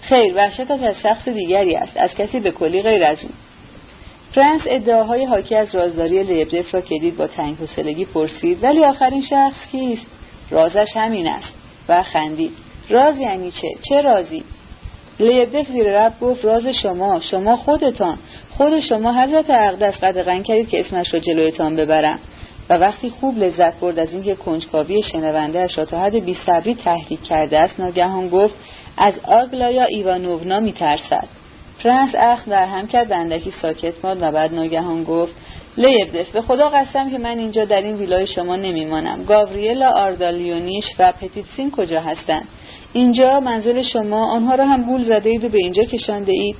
خیر 0.00 0.34
وحشتش 0.36 0.80
از 0.82 1.00
شخص 1.02 1.28
دیگری 1.28 1.76
است. 1.76 1.96
از 1.96 2.14
کسی 2.14 2.40
به 2.40 2.50
کلی 2.50 2.82
غیر 2.82 3.04
از 3.04 3.24
او 3.24 3.30
فرانس 4.34 4.62
ادعاهای 4.66 5.24
حاکی 5.24 5.54
از 5.54 5.74
رازداری 5.74 6.22
لبدف 6.22 6.74
را 6.74 6.80
که 6.80 6.98
دید 6.98 7.16
با 7.16 7.26
تنگ 7.26 7.56
حوصلگی 7.56 8.04
پرسید 8.04 8.64
ولی 8.64 8.84
آخرین 8.84 9.22
شخص 9.22 9.66
کیست؟ 9.72 10.06
رازش 10.50 10.88
همین 10.96 11.26
است 11.26 11.52
و 11.88 12.02
خندید. 12.02 12.52
راز 12.88 13.18
یعنی 13.18 13.50
چه؟ 13.50 13.68
چه 13.88 14.02
رازی؟ 14.02 14.44
لیبدف 15.20 15.66
زیر 15.66 15.84
رب 15.84 16.20
گفت 16.20 16.44
راز 16.44 16.66
شما 16.66 17.20
شما 17.20 17.56
خودتان. 17.56 18.18
خود 18.50 18.80
شما 18.80 19.12
حضرت 19.12 19.50
اقدس 19.50 19.94
قدغن 20.04 20.42
کردید 20.42 20.68
که 20.68 20.80
اسمش 20.80 21.14
را 21.14 21.20
جلویتان 21.20 21.76
ببرم. 21.76 22.18
و 22.70 22.74
وقتی 22.74 23.10
خوب 23.10 23.38
لذت 23.38 23.80
برد 23.80 23.98
از 23.98 24.12
اینکه 24.12 24.34
کنجکاوی 24.34 25.02
شنونده 25.02 25.66
را 25.76 25.84
تا 25.84 26.00
حد 26.00 26.24
بیصبری 26.24 26.74
تحریک 26.74 27.22
کرده 27.22 27.58
است 27.58 27.80
ناگهان 27.80 28.28
گفت 28.28 28.54
از 28.96 29.14
آگلایا 29.24 29.84
ایوانوونا 29.84 30.60
میترسد. 30.60 31.28
فرانس 31.78 32.14
اخ 32.18 32.48
در 32.48 32.66
هم 32.66 32.86
کرد 32.86 33.08
بندکی 33.08 33.52
ساکت 33.62 34.04
ماد 34.04 34.18
و 34.20 34.32
بعد 34.32 34.54
ناگهان 34.54 35.04
گفت 35.04 35.34
لیبدف 35.76 36.30
به 36.30 36.40
خدا 36.40 36.68
قسم 36.68 37.10
که 37.10 37.18
من 37.18 37.38
اینجا 37.38 37.64
در 37.64 37.82
این 37.82 37.96
ویلای 37.96 38.26
شما 38.26 38.56
نمیمانم. 38.56 39.24
گاوریلا 39.24 39.90
آردالیونیش 39.90 40.84
و 40.98 41.12
پتیتسین 41.12 41.70
کجا 41.70 42.00
هستند؟ 42.00 42.48
اینجا 42.92 43.40
منزل 43.40 43.82
شما 43.82 44.32
آنها 44.32 44.54
را 44.54 44.66
هم 44.66 44.82
گول 44.82 45.04
زده 45.04 45.30
اید 45.30 45.44
و 45.44 45.48
به 45.48 45.58
اینجا 45.58 45.84
کشانده 45.84 46.32
اید. 46.32 46.56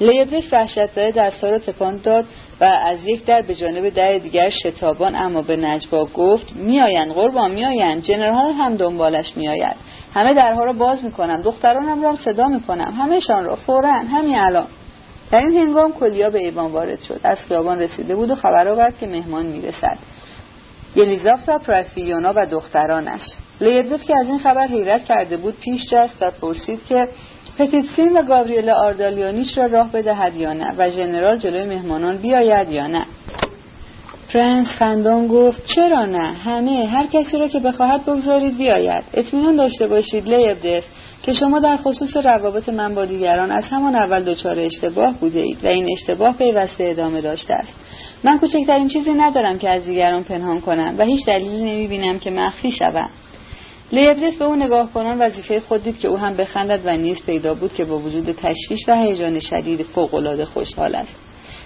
لیبدف 0.00 0.52
وحشتزده 0.52 1.10
دستها 1.10 1.50
را 1.50 1.58
تکان 1.58 2.00
داد 2.04 2.24
و 2.60 2.64
از 2.64 2.98
یک 3.04 3.24
در 3.24 3.42
به 3.42 3.54
جانب 3.54 3.88
در 3.88 4.18
دیگر 4.18 4.50
شتابان 4.50 5.14
اما 5.14 5.42
به 5.42 5.56
نجوا 5.56 6.04
گفت 6.04 6.52
میآیند 6.52 7.12
قربان 7.12 7.50
میآیند. 7.50 8.02
جنرال 8.02 8.52
هم 8.52 8.76
دنبالش 8.76 9.36
میآید. 9.36 9.76
همه 10.14 10.34
درها 10.34 10.64
را 10.64 10.72
باز 10.72 11.04
می‌کنم. 11.04 11.42
دخترانم 11.42 12.02
را 12.02 12.08
هم 12.08 12.16
صدا 12.16 12.48
می‌کنم. 12.48 12.94
همهشان 12.98 13.44
را. 13.44 13.56
فورا. 13.56 13.92
همین 13.92 14.38
الان. 14.38 14.66
در 15.30 15.38
این 15.38 15.56
هنگام 15.56 15.92
کلیا 15.92 16.30
به 16.30 16.38
ایوان 16.38 16.72
وارد 16.72 17.00
شد. 17.00 17.20
از 17.24 17.38
خیابان 17.48 17.78
رسیده 17.78 18.16
بود 18.16 18.30
و 18.30 18.34
خبر 18.34 18.68
آورد 18.68 18.98
که 18.98 19.06
مهمان 19.06 19.46
می‌رسد. 19.46 19.98
یلیزافتا 20.96 21.58
پراکفیونا 21.58 22.32
و 22.36 22.46
دخترانش. 22.46 23.22
لیبدف 23.60 24.04
که 24.04 24.14
از 24.20 24.26
این 24.26 24.38
خبر 24.38 24.66
حیرت 24.66 25.04
کرده 25.04 25.36
بود 25.36 25.56
پیش 25.60 25.90
جست 25.90 26.14
و 26.20 26.30
پرسید 26.30 26.80
که 26.88 27.08
پتیتسین 27.58 28.12
و 28.16 28.22
گاوریل 28.22 28.70
آردالیونیچ 28.70 29.58
را 29.58 29.66
راه 29.66 29.92
بدهد 29.92 30.36
یا 30.36 30.52
نه 30.52 30.74
و 30.78 30.90
ژنرال 30.90 31.36
جلوی 31.36 31.64
مهمانان 31.64 32.16
بیاید 32.16 32.70
یا 32.70 32.86
نه؟ 32.86 33.06
پرنس 34.32 34.66
خندان 34.66 35.26
گفت 35.26 35.66
چرا 35.74 36.06
نه؟ 36.06 36.32
همه 36.44 36.86
هر 36.86 37.06
کسی 37.06 37.38
را 37.38 37.48
که 37.48 37.58
بخواهد 37.58 38.04
بگذارید 38.04 38.58
بیاید. 38.58 39.04
اطمینان 39.14 39.56
داشته 39.56 39.86
باشید 39.86 40.28
لیبدف 40.28 40.84
که 41.22 41.32
شما 41.32 41.60
در 41.60 41.76
خصوص 41.76 42.16
روابط 42.16 42.68
من 42.68 42.94
با 42.94 43.04
دیگران 43.04 43.50
از 43.50 43.64
همان 43.64 43.94
اول 43.94 44.24
دچار 44.24 44.58
اشتباه 44.58 45.14
بوده 45.14 45.40
اید 45.40 45.64
و 45.64 45.66
این 45.66 45.88
اشتباه 45.92 46.36
پیوسته 46.36 46.84
ادامه 46.84 47.20
داشته 47.20 47.54
است. 47.54 47.72
من 48.24 48.38
کوچکترین 48.38 48.88
چیزی 48.88 49.12
ندارم 49.12 49.58
که 49.58 49.70
از 49.70 49.84
دیگران 49.84 50.24
پنهان 50.24 50.60
کنم 50.60 50.94
و 50.98 51.04
هیچ 51.04 51.26
دلیلی 51.26 51.62
نمی‌بینم 51.62 52.18
که 52.18 52.30
مخفی 52.30 52.72
شوم. 52.72 53.08
لیبدف 53.92 54.38
به 54.38 54.44
او 54.44 54.56
نگاه 54.56 54.92
کنان 54.92 55.18
وظیفه 55.18 55.60
خود 55.60 55.82
دید 55.82 55.98
که 55.98 56.08
او 56.08 56.18
هم 56.18 56.36
بخندد 56.36 56.80
و 56.84 56.96
نیز 56.96 57.16
پیدا 57.26 57.54
بود 57.54 57.74
که 57.74 57.84
با 57.84 57.98
وجود 57.98 58.32
تشویش 58.32 58.80
و 58.88 58.94
هیجان 58.94 59.40
شدید 59.40 59.82
فوقالعاده 59.82 60.44
خوشحال 60.44 60.94
است. 60.94 61.14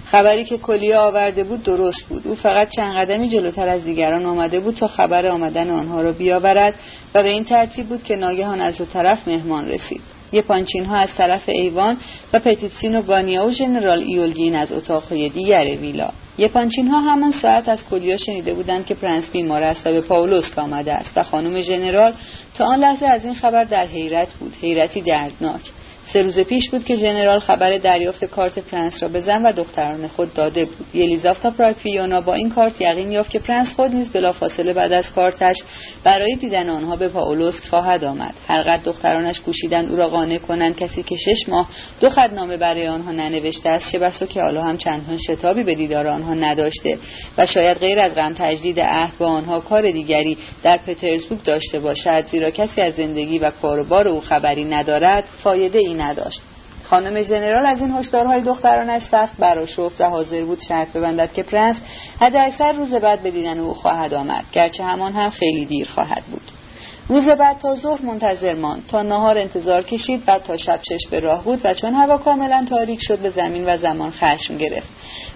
خبری 0.05 0.45
که 0.45 0.59
کلیا 0.59 1.01
آورده 1.01 1.45
بود 1.45 1.63
درست 1.63 2.05
بود. 2.09 2.29
او 2.29 2.35
فقط 2.35 2.69
چند 2.77 2.97
قدمی 2.97 3.29
جلوتر 3.29 3.69
از 3.69 3.85
دیگران 3.85 4.27
آمده 4.27 4.61
بود 4.61 4.75
تا 4.75 4.87
خبر 4.87 5.27
آمدن 5.27 5.71
آنها 5.71 6.03
را 6.03 6.13
بیاورد 6.13 6.75
و 7.15 7.23
به 7.23 7.29
این 7.29 7.45
ترتیب 7.45 7.89
بود 7.89 8.05
که 8.05 8.17
ناگهان 8.17 8.61
از 8.61 8.77
دو 8.77 8.85
طرف 8.85 9.29
مهمان 9.29 9.69
رسید. 9.69 10.01
یه 10.33 10.43
پانچین 10.43 10.85
ها 10.85 10.97
از 10.97 11.09
طرف 11.17 11.49
ایوان 11.49 11.97
و 12.33 12.39
پتیتسین 12.39 12.97
و 12.97 13.03
گانیا 13.03 13.47
و 13.47 13.51
ژنرال 13.51 13.99
ایولگین 13.99 14.55
از 14.55 14.73
اتاقهای 14.73 15.29
دیگر 15.29 15.65
ویلا. 15.65 16.11
یپانچین 16.41 16.89
ها 16.89 17.01
همان 17.01 17.35
ساعت 17.43 17.69
از 17.69 17.79
کلیا 17.91 18.17
شنیده 18.17 18.55
بودند 18.55 18.87
که 18.87 18.95
پرنس 18.95 19.25
بیمار 19.33 19.63
است 19.63 19.87
و 19.87 19.93
به 19.93 20.01
پاولوسک 20.01 20.59
آمده 20.59 20.93
است 20.93 21.11
و 21.17 21.23
خانم 21.23 21.61
ژنرال 21.63 22.13
تا 22.55 22.65
آن 22.65 22.79
لحظه 22.79 23.07
از 23.07 23.25
این 23.25 23.35
خبر 23.35 23.65
در 23.65 23.87
حیرت 23.87 24.35
بود. 24.35 24.55
حیرتی 24.61 25.01
دردناک. 25.01 25.61
سه 26.13 26.23
روز 26.23 26.39
پیش 26.39 26.71
بود 26.71 26.85
که 26.85 26.97
ژنرال 26.97 27.39
خبر 27.39 27.79
دریافت 27.79 28.25
کارت 28.25 28.59
پرنس 28.59 29.03
را 29.03 29.09
به 29.09 29.21
زن 29.21 29.43
و 29.43 29.53
دختران 29.53 30.09
خود 30.09 30.35
داده 30.35 30.65
بود. 30.65 30.87
یلیزافتا 30.95 31.51
پراکفیونا 31.51 32.21
با 32.21 32.35
این 32.35 32.51
کارت 32.51 32.81
یقین 32.81 33.11
یافت 33.11 33.31
که 33.31 33.39
پرنس 33.39 33.69
خود 33.77 33.95
نیز 33.95 34.09
بلافاصله 34.09 34.73
بعد 34.73 34.93
از 34.93 35.05
کارتش 35.15 35.57
برای 36.05 36.37
دیدن 36.37 36.69
آنها 36.69 36.97
به 36.97 37.09
پاولوسک 37.09 37.65
خواهد 37.65 38.05
آمد. 38.05 38.35
هرقدر 38.49 38.83
دخترانش 38.83 39.41
کوشیدند 39.41 39.91
او 39.91 39.97
را 39.97 40.09
قانع 40.09 40.39
کنند 40.39 40.77
کسی 40.77 41.03
که 41.03 41.17
شش 41.17 41.49
ماه 41.49 41.69
دو 42.01 42.09
خطنامه 42.11 42.57
برای 42.57 42.89
آنها 42.89 43.13
ننوشته 43.13 43.69
است 43.69 43.93
چه 43.93 43.99
بسا 43.99 44.27
که 44.27 44.43
حالا 44.43 44.63
هم 44.63 44.77
چندان 44.77 45.19
شتابی 45.19 45.63
به 45.63 45.75
دیدار 45.75 46.07
آنها 46.07 46.35
نداشته 46.35 46.99
و 47.39 47.47
شاید 47.47 47.79
غیر 47.79 48.01
از 48.01 48.15
غم 48.15 48.35
تجدید 48.39 48.81
عهد 48.81 49.19
با 49.19 49.27
آنها 49.27 49.61
کار 49.61 49.91
دیگری 49.91 50.39
در 50.63 50.77
پترزبورگ 50.77 51.43
داشته 51.43 51.79
باشد 51.79 52.25
زیرا 52.31 52.51
کسی 52.51 52.81
از 52.81 52.95
زندگی 52.95 53.39
و 53.39 53.51
کاروبار 53.51 54.09
او 54.09 54.21
خبری 54.21 54.65
ندارد 54.65 55.25
فایده 55.43 55.79
ای 55.79 56.00
نداشت. 56.03 56.41
خانم 56.91 57.23
ژنرال 57.23 57.67
از 57.67 57.81
این 57.81 57.91
هشدارهای 57.91 58.41
دخترانش 58.41 59.03
سخت 59.03 59.37
براشفت 59.37 60.01
و 60.01 60.05
حاضر 60.05 60.45
بود 60.45 60.63
شرط 60.69 60.93
ببندد 60.93 61.33
که 61.33 61.43
پرنس 61.43 61.77
حداکثر 62.21 62.73
روز 62.73 62.95
بعد 62.95 63.23
به 63.23 63.31
دیدن 63.31 63.59
او 63.59 63.75
خواهد 63.75 64.15
آمد 64.15 64.45
گرچه 64.53 64.85
همان 64.85 65.13
هم 65.13 65.31
خیلی 65.31 65.65
دیر 65.65 65.89
خواهد 65.89 66.23
بود. 66.25 66.51
روز 67.09 67.27
بعد 67.27 67.59
تا 67.59 67.75
ظهر 67.75 68.03
منتظر 68.03 68.55
ماند. 68.55 68.87
تا 68.89 69.03
نهار 69.03 69.39
انتظار 69.39 69.83
کشید 69.83 70.25
بعد 70.25 70.43
تا 70.43 70.57
شب 70.57 70.81
چشم 70.83 71.11
به 71.11 71.21
راه 71.21 71.45
بود 71.45 71.61
و 71.65 71.75
چون 71.75 71.95
هوا 71.95 72.19
کاملا 72.19 72.67
تاریک 72.69 73.01
شد 73.03 73.19
به 73.19 73.31
زمین 73.31 73.65
و 73.67 73.77
زمان 73.77 74.11
خشم 74.11 74.57
گرفت. 74.57 74.89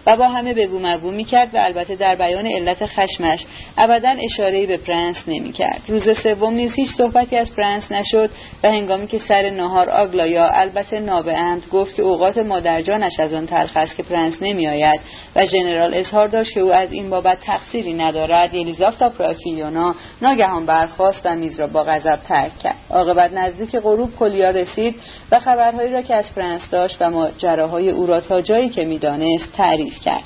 و 0.06 0.16
با 0.16 0.28
همه 0.28 0.54
بگو 0.54 0.78
مگو 0.78 1.10
می‌کرد 1.10 1.54
و 1.54 1.58
البته 1.58 1.96
در 1.96 2.14
بیان 2.14 2.46
علت 2.46 2.86
خشمش 2.86 3.44
ابدا 3.78 4.16
اشاره‌ای 4.24 4.66
به 4.66 4.76
پرنس 4.76 5.16
نمی‌کرد. 5.26 5.82
روز 5.88 6.18
سوم 6.22 6.54
نیز 6.54 6.72
هیچ 6.74 6.90
صحبتی 6.98 7.36
از 7.36 7.50
پرنس 7.56 7.92
نشد 7.92 8.30
و 8.62 8.68
هنگامی 8.68 9.06
که 9.06 9.18
سر 9.28 9.50
نهار 9.50 9.90
آگلایا 9.90 10.48
البته 10.48 11.00
نا 11.00 11.11
به 11.11 11.34
عمد 11.34 11.68
گفت 11.68 11.94
که 11.94 12.02
اوقات 12.02 12.38
مادرجانش 12.38 13.20
از 13.20 13.32
آن 13.32 13.46
تلخ 13.46 13.76
است 13.76 13.96
که 13.96 14.02
پرنس 14.02 14.34
نمیآید 14.40 15.00
و 15.36 15.46
ژنرال 15.46 15.94
اظهار 15.94 16.28
داشت 16.28 16.54
که 16.54 16.60
او 16.60 16.72
از 16.72 16.92
این 16.92 17.10
بابت 17.10 17.40
تقصیری 17.40 17.94
ندارد. 17.94 18.54
یلیزافتا 18.54 19.08
پراکفیونا 19.08 19.94
ناگهان 20.22 20.66
برخاست 20.66 21.20
و 21.24 21.36
میز 21.36 21.60
را 21.60 21.66
با 21.66 21.84
غضب 21.84 22.16
ترک 22.16 22.58
کرد. 22.58 22.76
عاقبت 22.90 23.32
نزدیک 23.32 23.76
غروب 23.76 24.16
کلیا 24.16 24.50
رسید 24.50 24.94
و 25.32 25.40
خبرهایی 25.40 25.90
را 25.90 26.02
که 26.02 26.14
از 26.14 26.24
پرنس 26.36 26.62
داشت 26.70 26.96
و 27.00 27.10
ماجراهای 27.10 27.90
او 27.90 28.06
را 28.06 28.20
تا 28.20 28.40
جایی 28.40 28.68
که 28.68 28.84
می‌دانست 28.84 29.52
تعریف 29.64 30.00
کرد. 30.00 30.24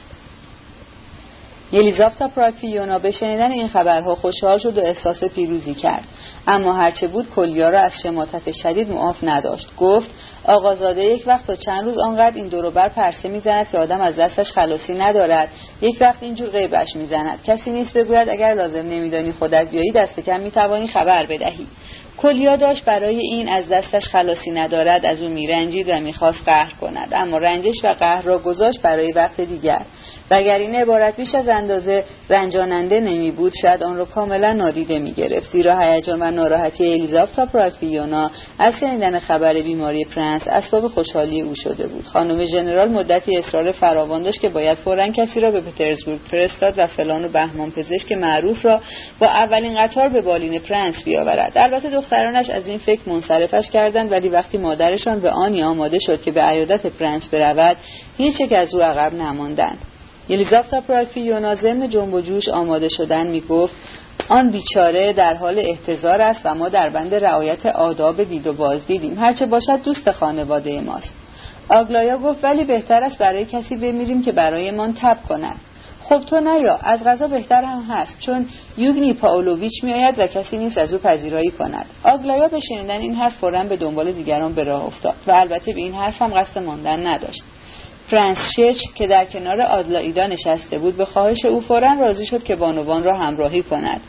یلیزافتا 1.73 2.29
پراکفیونا 2.29 2.99
به 2.99 3.11
شنیدن 3.11 3.51
این 3.51 3.69
خبرها 3.69 4.15
خوشحال 4.15 4.59
شد 4.59 4.79
و 4.79 4.81
احساس 4.81 5.25
پیروزی 5.25 5.75
کرد. 5.75 6.05
اما 6.47 6.73
هرچه 6.73 7.09
بود 7.09 7.31
کلیا 7.31 7.71
را 7.71 7.81
از 7.81 7.93
شماتت 8.03 8.53
شدید 8.53 8.91
معاف 8.91 9.17
نداشت. 9.23 9.69
گفت 9.79 10.11
آقازاده 10.45 11.05
یک 11.05 11.25
وقت 11.27 11.47
تا 11.47 11.57
چند 11.57 11.85
روز 11.85 11.99
آنقدر 11.99 12.37
این 12.37 12.49
دوروبر 12.49 12.89
پرسه 12.89 13.29
می‌زند 13.29 13.71
که 13.71 13.79
آدم 13.79 14.01
از 14.01 14.17
دستش 14.17 14.47
خلاصی 14.53 14.95
ندارد. 14.95 15.49
یک 15.81 15.97
وقت 16.01 16.23
اینجور 16.23 16.49
غیبش 16.49 16.97
می‌زند. 16.97 17.43
کسی 17.43 17.71
نیست 17.71 17.97
بگوید 17.97 18.29
اگر 18.29 18.55
لازم 18.55 18.89
نمیدانی 18.89 19.33
خودت 19.33 19.71
بیایی 19.71 19.93
دست 19.93 20.21
کم 20.21 20.41
می‌توانی 20.41 20.89
خبر 20.89 21.27
بدهی. 21.27 21.67
کلیا 22.19 22.57
داشت 22.57 22.85
برای 22.85 23.19
این 23.19 23.49
از 23.49 23.69
دستش 23.69 24.09
خلاصی 24.09 24.51
ندارد 24.51 25.07
از 25.07 25.23
او 25.23 25.29
میرنجید 25.29 25.89
و 25.89 26.01
می‌خواست 26.01 26.45
قهر 26.45 26.73
کند. 26.81 27.09
اما 27.13 27.39
رنجش 27.39 27.75
و 27.85 27.89
قهر 27.89 28.23
را 28.23 28.39
گذاشت 28.39 28.83
برای 28.83 29.13
وقت 29.13 29.41
دیگر. 29.41 29.83
و 30.31 30.35
اگر 30.35 30.59
این 30.59 30.75
عبارت 30.75 31.17
بیش 31.17 31.35
از 31.35 31.49
اندازه 31.49 32.05
رنجاننده 32.31 33.01
نمی 33.01 33.31
بود 33.31 33.53
شاید 33.63 33.83
آن 33.83 33.97
را 33.97 34.05
کاملا 34.05 34.53
نادیده 34.53 34.99
می 34.99 35.13
گرفت. 35.13 35.53
زیرا 35.53 35.79
هیجان 35.79 36.23
و 36.23 36.31
ناراحتی 36.31 36.93
الیزابتا 36.93 37.47
پراکفیونا 37.47 38.31
از 38.59 38.75
شنیدن 38.81 39.19
خبر 39.19 39.55
بیماری 39.55 40.05
پرنس 40.05 40.43
اسباب 40.47 40.89
خوشحالی 40.89 41.41
او 41.41 41.55
شده 41.55 41.87
بود. 41.87 42.07
خانم 42.07 42.45
ژنرال 42.45 42.89
مدتی 42.89 43.37
اصرار 43.37 43.73
فراوان 43.73 44.23
داشت 44.23 44.41
که 44.41 44.49
باید 44.49 44.79
فورا 44.79 45.09
کسی 45.09 45.41
را 45.41 45.51
به 45.51 45.61
پترزبورگ 45.61 46.21
فرستاد 46.31 46.75
و 46.77 46.87
فلان 46.87 47.25
و 47.25 47.29
بهمان 47.29 47.71
پزشک 47.71 48.13
معروف 48.13 48.67
را 48.67 48.81
با 49.19 49.27
اولین 49.27 49.75
قطار 49.83 50.09
به 50.09 50.21
بالین 50.21 50.59
پرنس 50.59 51.05
بیاورد. 51.05 51.53
البته 51.57 51.91
دخترانش 51.91 52.51
از 52.51 52.67
این 52.67 52.79
فکر 52.79 53.01
منصرفش 53.07 53.71
کردند 53.71 54.13
ولی 54.13 54.29
وقتی 54.29 54.59
مادرشان 54.59 55.21
به 55.21 55.31
آنی 55.31 55.63
آماده 55.63 55.99
شد 55.99 56.23
که 56.23 56.31
به 56.31 56.43
عیادت 56.43 56.87
پرنس 56.87 57.23
برود 57.33 57.77
هیچ 58.17 58.41
یک 58.41 58.53
از 58.53 58.75
او 58.75 58.81
عقب 58.81 59.15
نماندند. 59.15 59.79
یلیزافتا 60.29 60.81
پراکفیونا 60.81 61.55
ضمن 61.55 61.89
جنب 61.89 62.15
و 62.15 62.21
جوش 62.21 62.49
آماده 62.49 62.89
شدن 62.89 63.27
می 63.27 63.41
گفت 63.41 63.75
آن 64.29 64.51
بیچاره 64.51 65.13
در 65.13 65.35
حال 65.35 65.59
احتضار 65.59 66.21
است 66.21 66.41
و 66.45 66.55
ما 66.55 66.69
در 66.69 66.91
بند 66.91 67.15
رعایت 67.15 67.67
آداب 67.67 68.23
دید 68.23 68.47
و 68.47 68.53
بازدیدیم 68.53 69.19
هرچه 69.19 69.47
باشد 69.47 69.83
دوست 69.83 70.11
خانواده 70.11 70.81
ماست. 70.81 71.13
آگلایا 71.69 72.19
گفت 72.19 72.45
ولی 72.45 72.65
بهتر 72.65 73.05
است 73.05 73.19
برای 73.19 73.45
کسی 73.45 73.77
بمیریم 73.77 74.23
که 74.23 74.33
برایمان 74.33 74.95
تب 75.01 75.19
کند. 75.29 75.57
خب 76.03 76.19
تو 76.19 76.41
نیا 76.41 76.77
از 76.77 77.05
غذا 77.05 77.29
بهتر 77.29 77.65
هم 77.65 77.83
هست 77.83 78.21
چون 78.21 78.47
یوگنی 78.77 79.13
پاولویچ 79.13 79.85
میآید 79.85 80.19
و 80.19 80.27
کسی 80.27 80.59
نیست 80.59 80.79
از 80.79 80.93
او 80.93 80.99
پذیرایی 80.99 81.51
کند. 81.51 81.87
آگلایا 82.05 82.49
به 82.49 82.61
شنیدن 82.61 83.01
این 83.01 83.15
حرف 83.15 83.35
فورا 83.35 83.65
به 83.65 83.77
دنبال 83.77 84.13
دیگران 84.13 84.53
به 84.53 84.65
راه 84.65 84.85
افتاد 84.85 85.15
و 85.27 85.31
البته 85.33 85.73
به 85.73 85.81
این 85.81 85.95
حرف 85.95 86.23
هم 86.23 86.35
قصد 86.35 86.59
ماندن 86.59 87.07
نداشت. 87.07 87.43
فرانس 88.11 88.39
شچ 88.57 88.95
که 88.95 89.07
در 89.07 89.25
کنار 89.25 89.61
آدلایدا 89.61 90.27
نشسته 90.27 90.79
بود 90.79 90.97
به 90.97 91.05
خواهش 91.05 91.45
او 91.45 91.61
فورا 91.61 91.93
راضی 91.93 92.27
شد 92.27 92.45
که 92.45 92.57
بانوان 92.57 93.03
را 93.03 93.17
همراهی 93.17 93.63
کند. 93.63 94.01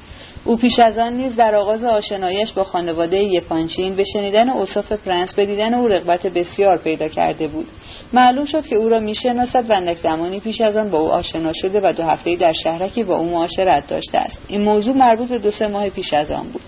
او 0.46 0.58
پیش 0.58 0.80
از 0.80 0.98
آن 0.98 1.14
نیز 1.14 1.36
در 1.36 1.56
آغاز 1.56 1.84
آشنایش 1.84 2.52
با 2.52 2.64
خانواده 2.64 3.18
یپانچین 3.18 3.96
به 3.96 4.04
شنیدن 4.14 4.50
اوصاف 4.50 4.92
پرنس 4.92 5.34
به 5.34 5.46
دیدن 5.46 5.74
او 5.74 5.88
رغبت 5.88 6.28
بسیار 6.28 6.78
پیدا 6.78 7.08
کرده 7.08 7.48
بود. 7.48 7.68
معلوم 8.14 8.46
شد 8.46 8.66
که 8.66 8.76
او 8.76 8.90
را 8.90 9.00
می‌شناسد 9.00 9.70
و 9.70 9.74
اندک 9.74 9.98
زمانی 9.98 10.40
پیش 10.40 10.62
از 10.62 10.76
آن 10.76 10.90
با 10.90 10.98
او 10.98 11.12
آشنا 11.12 11.54
شده 11.54 11.82
و 11.84 11.94
دو 11.94 12.04
هفتهای 12.04 12.36
در 12.36 12.54
شهرکی 12.54 13.04
با 13.04 13.18
او 13.18 13.26
معاشرت 13.26 13.88
داشته 13.88 14.18
است. 14.18 14.38
این 14.48 14.62
موضوع 14.62 14.98
مربوط 14.98 15.30
به 15.30 15.38
دو 15.38 15.52
سه 15.52 15.68
ماه 15.68 15.90
پیش 15.90 16.14
از 16.14 16.32
آن 16.32 16.48
بود. 16.48 16.62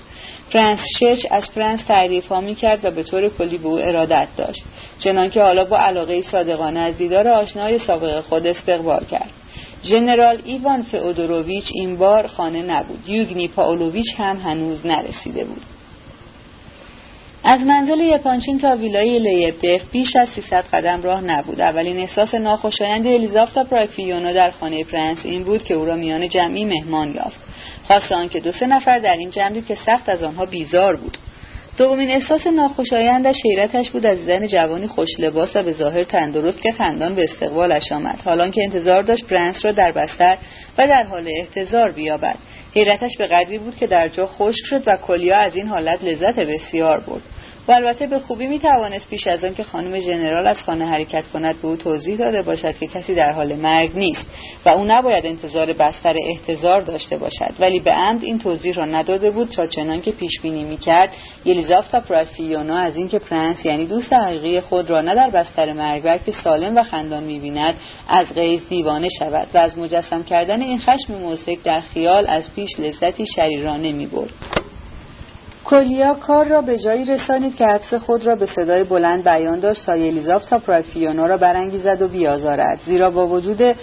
فرانس 0.53 0.79
شچ 0.99 1.25
از 1.31 1.43
فرانس 1.55 1.79
تعریف 1.87 2.27
ها 2.27 2.41
می 2.41 2.55
کرد 2.55 2.85
و 2.85 2.91
به 2.91 3.03
طور 3.03 3.29
کلی 3.29 3.57
به 3.57 3.67
او 3.67 3.79
ارادت 3.79 4.27
داشت. 4.37 4.63
چنانکه 4.99 5.41
حالا 5.41 5.65
با 5.65 5.77
علاقه 5.77 6.21
صادقانه 6.21 6.79
از 6.79 6.97
دیدار 6.97 7.27
آشنای 7.27 7.79
سابق 7.79 8.21
خود 8.21 8.47
استقبال 8.47 9.05
کرد. 9.05 9.29
ژنرال 9.83 10.41
ایوان 10.45 10.81
فئودوروویچ 10.81 11.65
این 11.73 11.97
بار 11.97 12.27
خانه 12.27 12.61
نبود. 12.61 13.09
یوگنی 13.09 13.47
پاولویچ 13.47 14.07
هم 14.17 14.37
هنوز 14.37 14.85
نرسیده 14.85 15.43
بود. 15.43 15.61
از 17.43 17.59
منزل 17.61 17.99
یپانچین 17.99 18.59
تا 18.59 18.75
ویلای 18.75 19.19
لیبدف 19.19 19.81
بیش 19.91 20.15
از 20.15 20.27
300 20.29 20.65
قدم 20.73 21.01
راه 21.01 21.21
نبود. 21.21 21.61
اولین 21.61 21.97
احساس 21.97 22.33
ناخوشایند 22.33 23.07
یلیزافتا 23.07 23.63
پراکفیونا 23.63 24.33
در 24.33 24.51
خانه 24.51 24.83
پرنس 24.83 25.17
این 25.23 25.43
بود 25.43 25.63
که 25.63 25.73
او 25.73 25.85
را 25.85 25.95
میان 25.95 26.29
جمعی 26.29 26.65
مهمان 26.65 27.13
یافت. 27.13 27.39
خاصه 27.91 28.11
آنکه 28.11 28.39
دو 28.39 28.51
سه 28.51 28.67
نفر 28.67 28.99
در 28.99 29.17
این 29.17 29.29
جمع 29.29 29.61
که 29.61 29.77
سخت 29.85 30.09
از 30.09 30.23
آنها 30.23 30.45
بیزار 30.45 30.95
بود. 30.95 31.17
دومین 31.77 32.09
احساس 32.09 32.47
ناخوشایندش 32.47 33.35
حیرتش 33.43 33.89
بود 33.89 34.05
از 34.05 34.17
دیدن 34.17 34.47
جوانی 34.47 34.87
خوش 34.87 35.09
لباس 35.19 35.55
و 35.55 35.63
به 35.63 35.71
ظاهر 35.71 36.03
تندرست 36.03 36.61
که 36.61 36.71
خندان 36.71 37.15
به 37.15 37.23
استقبالش 37.23 37.91
آمد. 37.91 38.19
حال 38.25 38.38
آن 38.38 38.51
که 38.51 38.61
انتظار 38.63 39.03
داشت 39.03 39.25
پرنس 39.25 39.55
را 39.65 39.71
در 39.71 39.91
بستر 39.91 40.37
و 40.77 40.87
در 40.87 41.03
حال 41.03 41.29
احتضار 41.39 41.91
بیابد. 41.91 42.35
حیرتش 42.73 43.11
به 43.17 43.27
قدری 43.27 43.57
بود 43.57 43.75
که 43.75 43.87
در 43.87 44.07
جا 44.07 44.27
خشک 44.27 44.65
شد 44.69 44.83
و 44.85 44.97
کلیا 44.97 45.37
از 45.37 45.55
این 45.55 45.67
حالت 45.67 46.03
لذت 46.03 46.39
بسیار 46.39 46.99
برد. 46.99 47.23
و 47.67 47.71
البته 47.71 48.07
به 48.07 48.19
خوبی 48.19 48.47
می 48.47 48.59
توانست 48.59 49.09
پیش 49.09 49.27
از 49.27 49.43
آن 49.43 49.53
که 49.53 49.63
خانم 49.63 49.99
ژنرال 49.99 50.47
از 50.47 50.57
خانه 50.57 50.85
حرکت 50.85 51.23
کند 51.33 51.61
به 51.61 51.67
او 51.67 51.75
توضیح 51.75 52.17
داده 52.17 52.41
باشد 52.41 52.77
که 52.77 52.87
کسی 52.87 53.15
در 53.15 53.31
حال 53.31 53.55
مرگ 53.55 53.91
نیست 53.95 54.25
و 54.65 54.69
او 54.69 54.85
نباید 54.85 55.25
انتظار 55.25 55.73
بستر 55.73 56.15
احتضار 56.25 56.81
داشته 56.81 57.17
باشد 57.17 57.53
ولی 57.59 57.79
به 57.79 57.91
عمد 57.91 58.23
این 58.23 58.39
توضیح 58.39 58.75
را 58.75 58.85
نداده 58.85 59.31
بود 59.31 59.49
تا 59.49 59.67
چنان 59.67 60.01
که 60.01 60.11
پیش 60.11 60.41
بینی 60.41 60.63
می 60.63 60.77
کرد 60.77 61.09
یلیزافتا 61.45 61.99
پراسفیونا 61.99 62.77
از 62.77 62.95
اینکه 62.95 63.19
پرنس 63.19 63.65
یعنی 63.65 63.85
دوست 63.85 64.13
حقیقی 64.13 64.61
خود 64.61 64.89
را 64.89 65.01
نه 65.01 65.15
در 65.15 65.29
بستر 65.29 65.73
مرگ 65.73 66.03
بلکه 66.03 66.31
سالم 66.43 66.77
و 66.77 66.83
خندان 66.83 67.23
می 67.23 67.39
بیند 67.39 67.75
از 68.09 68.27
قیز 68.27 68.61
دیوانه 68.69 69.07
شود 69.19 69.47
و 69.53 69.57
از 69.57 69.77
مجسم 69.77 70.23
کردن 70.23 70.61
این 70.61 70.79
خشم 70.79 71.13
موسک 71.13 71.63
در 71.63 71.81
خیال 71.81 72.27
از 72.27 72.43
پیش 72.55 72.69
لذتی 72.79 73.25
شریرانه 73.35 73.91
می 73.91 74.07
برد. 74.07 74.70
کلیا 75.65 76.13
کار 76.13 76.45
را 76.45 76.61
به 76.61 76.79
جایی 76.79 77.05
رسانید 77.05 77.55
که 77.55 77.65
حدس 77.65 77.93
خود 77.93 78.27
را 78.27 78.35
به 78.35 78.45
صدای 78.55 78.83
بلند 78.83 79.23
بیان 79.23 79.59
داشت 79.59 79.85
تا 79.85 79.97
یلیزاف 79.97 80.45
تا 80.45 80.59
پرافیونا 80.59 81.25
را 81.25 81.37
برانگیزد 81.37 82.01
و 82.01 82.07
بیازارد. 82.07 82.79
زیرا 82.85 83.09
با 83.09 83.27
وجود 83.27 83.75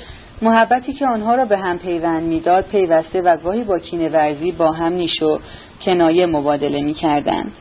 محبتی 0.42 0.92
که 0.92 1.06
آنها 1.06 1.34
را 1.34 1.44
به 1.44 1.58
هم 1.58 1.78
پیوند 1.78 2.22
می‌داد 2.22 2.64
پیوسته 2.64 3.22
و 3.22 3.36
گاهی 3.36 3.64
با 3.64 3.78
کینه 3.78 4.08
ورزی 4.08 4.52
با 4.52 4.72
هم 4.72 4.92
نیش 4.92 5.22
و 5.22 5.38
کنایه 5.84 6.26
مبادله 6.26 6.82
می‌کردند. 6.82 7.52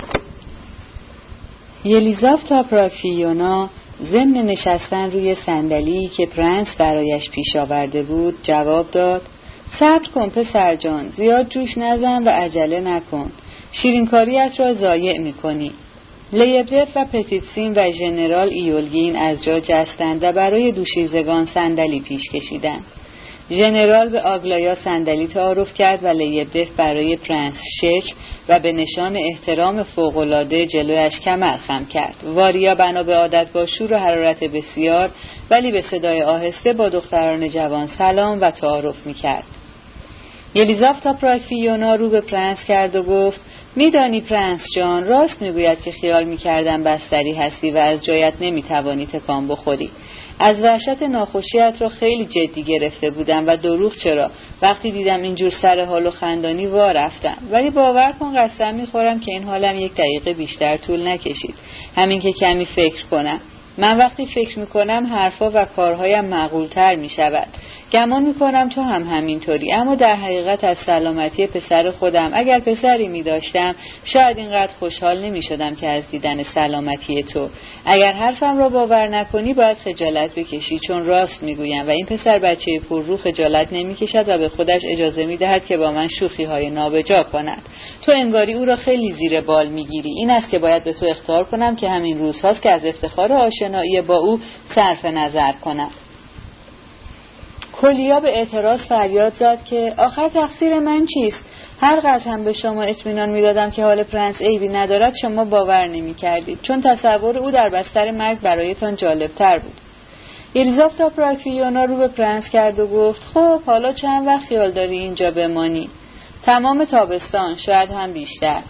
یلیزافتا 1.83 2.63
پراکفیونا 2.63 3.69
ضمن 4.11 4.33
نشستن 4.33 5.11
روی 5.11 5.35
صندلی 5.45 6.07
که 6.07 6.25
پرنس 6.25 6.67
برایش 6.77 7.29
پیش 7.29 7.55
آورده 7.55 8.03
بود 8.03 8.35
جواب 8.43 8.91
داد 8.91 9.21
صبر 9.79 10.07
کن 10.15 10.29
پسر 10.29 10.75
جان 10.75 11.09
زیاد 11.17 11.47
جوش 11.49 11.77
نزن 11.77 12.23
و 12.23 12.29
عجله 12.29 12.81
نکن. 12.81 13.31
شیرینکاریت 13.71 14.51
را 14.59 14.73
ضایع 14.73 15.19
می‌کنی. 15.19 15.71
لیبدف 16.33 16.87
و 16.95 17.05
پتیتسین 17.05 17.73
و 17.75 17.91
ژنرال 17.91 18.49
ایولگین 18.49 19.15
از 19.15 19.43
جا 19.43 19.59
جستند 19.59 20.23
و 20.23 20.31
برای 20.31 20.71
دوشیزگان 20.71 21.45
صندلی 21.53 21.99
پیش 21.99 22.21
کشیدند. 22.33 22.85
ژنرال 23.51 24.09
به 24.09 24.21
آگلایا 24.21 24.75
صندلی 24.75 25.27
تعارف 25.27 25.73
کرد 25.73 26.03
و 26.03 26.07
لیبدف 26.07 26.67
برای 26.77 27.15
پرنس 27.15 27.53
شش 27.81 28.13
و 28.49 28.59
به 28.59 28.71
نشان 28.71 29.15
احترام 29.15 29.83
فوقالعاده 29.83 30.65
جلویش 30.65 31.19
کمر 31.19 31.57
خم 31.57 31.85
کرد. 31.85 32.15
واریا 32.23 32.75
بنا 32.75 33.03
به 33.03 33.15
عادت 33.15 33.47
با 33.53 33.65
شور 33.65 33.93
و 33.93 33.97
حرارت 33.97 34.43
بسیار 34.43 35.09
ولی 35.49 35.71
به 35.71 35.81
صدای 35.81 36.23
آهسته 36.23 36.73
با 36.73 36.89
دختران 36.89 37.49
جوان 37.49 37.89
سلام 37.97 38.41
و 38.41 38.51
تعارف 38.51 39.05
می‌کرد. 39.05 39.45
یلیزافتا 40.55 41.13
پراکفیونا 41.13 41.95
رو 41.95 42.09
به 42.09 42.21
پرنس 42.21 42.57
کرد 42.67 42.95
و 42.95 43.03
گفت 43.03 43.41
میدانی 43.77 44.21
پرنس 44.21 44.61
جان 44.75 45.03
راست 45.03 45.41
می‌گوید 45.41 45.81
که 45.81 45.91
خیال 45.91 46.23
می‌کردم 46.23 46.83
بستری 46.83 47.33
هستی 47.33 47.71
و 47.71 47.77
از 47.77 48.05
جایت 48.05 48.33
نمی‌توانی 48.41 49.05
تکان 49.05 49.47
بخوری. 49.47 49.89
از 50.39 50.59
وحشت 50.63 51.03
ناخوشیت 51.03 51.73
را 51.79 51.89
خیلی 51.89 52.25
جدی 52.25 52.63
گرفته 52.63 53.09
بودم 53.11 53.47
و 53.47 53.57
دروغ 53.57 53.95
چرا؟ 53.95 54.31
وقتی 54.61 54.91
دیدم 54.91 55.21
اینجور 55.21 55.49
سر 55.49 55.85
حال 55.85 56.05
و 56.05 56.11
خندانی 56.11 56.67
وا 56.67 56.91
رفتم. 56.91 57.37
ولی 57.51 57.69
باور 57.69 58.13
کن 58.19 58.35
قسم 58.37 58.75
می‌خورم 58.75 59.19
که 59.19 59.31
این 59.31 59.43
حالم 59.43 59.79
یک 59.79 59.93
دقیقه 59.93 60.33
بیشتر 60.33 60.77
طول 60.77 61.07
نکشید. 61.07 61.55
همین 61.95 62.21
که 62.21 62.31
کمی 62.31 62.65
فکر 62.65 63.05
کنم. 63.11 63.39
من 63.77 63.97
وقتی 63.97 64.25
فکر 64.25 64.59
می‌کنم 64.59 65.07
حرفا 65.13 65.51
و 65.53 65.65
کارهایم 65.65 66.25
معقولتر 66.25 66.95
می‌شود. 66.95 67.47
گمان 67.91 68.23
می‌کنم 68.23 68.69
تو 68.69 68.81
هم 68.81 69.03
همینطوری. 69.03 69.73
اما 69.73 69.95
در 69.95 70.15
حقیقت 70.15 70.63
از 70.63 70.77
سلامتی 70.85 71.47
پسر 71.47 71.91
خودم 71.91 72.31
اگر 72.33 72.59
پسری 72.59 73.07
می 73.07 73.23
داشتم 73.23 73.75
شاید 74.03 74.37
اینقدر 74.37 74.71
خوشحال 74.79 75.19
نمی 75.19 75.43
شدم 75.43 75.75
که 75.75 75.87
از 75.87 76.03
دیدن 76.11 76.43
سلامتی 76.43 77.23
تو. 77.23 77.49
اگر 77.85 78.11
حرفم 78.11 78.57
را 78.57 78.69
باور 78.69 79.07
نکنی 79.07 79.53
باید 79.53 79.77
خجالت 79.77 80.35
بکشی 80.35 80.79
چون 80.87 81.05
راست 81.05 81.43
می‌گویم 81.43 81.87
و 81.87 81.89
این 81.89 82.05
پسر 82.05 82.39
بچه 82.39 82.79
پر 82.89 83.03
رو 83.03 83.17
خجالت 83.17 83.67
نمی 83.73 83.95
کشد 83.95 84.29
و 84.29 84.37
به 84.37 84.49
خودش 84.49 84.81
اجازه 84.85 85.25
می 85.25 85.37
دهد 85.37 85.65
که 85.65 85.77
با 85.77 85.91
من 85.91 86.07
شوخی 86.07 86.43
های 86.43 86.69
نابجا 86.69 87.23
کند. 87.23 87.61
تو 88.01 88.11
انگاری 88.11 88.53
او 88.53 88.65
را 88.65 88.75
خیلی 88.75 89.11
زیر 89.11 89.41
بال 89.41 89.67
می‌گیری. 89.67 90.09
این 90.09 90.29
است 90.29 90.49
که 90.49 90.59
باید 90.59 90.83
به 90.83 90.93
تو 90.93 91.05
اخطار 91.05 91.43
کنم 91.43 91.75
که 91.75 91.89
همین 91.89 92.19
روزهاست 92.19 92.61
که 92.61 92.71
از 92.71 92.85
افتخار 92.85 93.33
آشنایی 93.33 94.01
با 94.01 94.15
او 94.17 94.39
صرف 94.75 95.05
نظر 95.05 95.51
کنم. 95.51 95.89
کلیا 97.81 98.19
به 98.19 98.37
اعتراض 98.37 98.79
فریاد 98.79 99.33
زد 99.39 99.63
که 99.65 99.93
آخر 99.97 100.29
تقصیر 100.29 100.79
من 100.79 101.05
چیست؟ 101.05 101.43
هرچه 101.81 102.19
هم 102.19 102.43
به 102.43 102.53
شما 102.53 102.83
اطمینان 102.83 103.29
می‌دادم 103.29 103.71
که 103.71 103.83
حال 103.83 104.03
پرنس 104.03 104.41
عیبی 104.41 104.67
ندارد 104.67 105.13
شما 105.21 105.45
باور 105.45 105.87
نمی 105.87 106.13
کردید 106.13 106.59
چون 106.61 106.81
تصور 106.81 107.37
او 107.37 107.51
در 107.51 107.69
بستر 107.69 108.11
مرگ 108.11 108.39
برایتان 108.39 108.95
جالبتر 108.95 109.59
بود. 109.59 109.73
تا 110.97 111.09
پراکفیونا 111.09 111.85
رو 111.85 111.97
به 111.97 112.07
پرنس 112.07 112.49
کرد 112.49 112.79
و 112.79 112.87
گفت 112.87 113.21
خب 113.33 113.61
حالا 113.61 113.93
چند 113.93 114.27
وقت 114.27 114.47
خیال 114.47 114.71
داری 114.71 114.97
اینجا 114.97 115.31
بمانی؟ 115.31 115.89
تمام 116.43 116.85
تابستان 116.85 117.55
شاید 117.55 117.91
هم 117.91 118.13
بیشتر. 118.13 118.61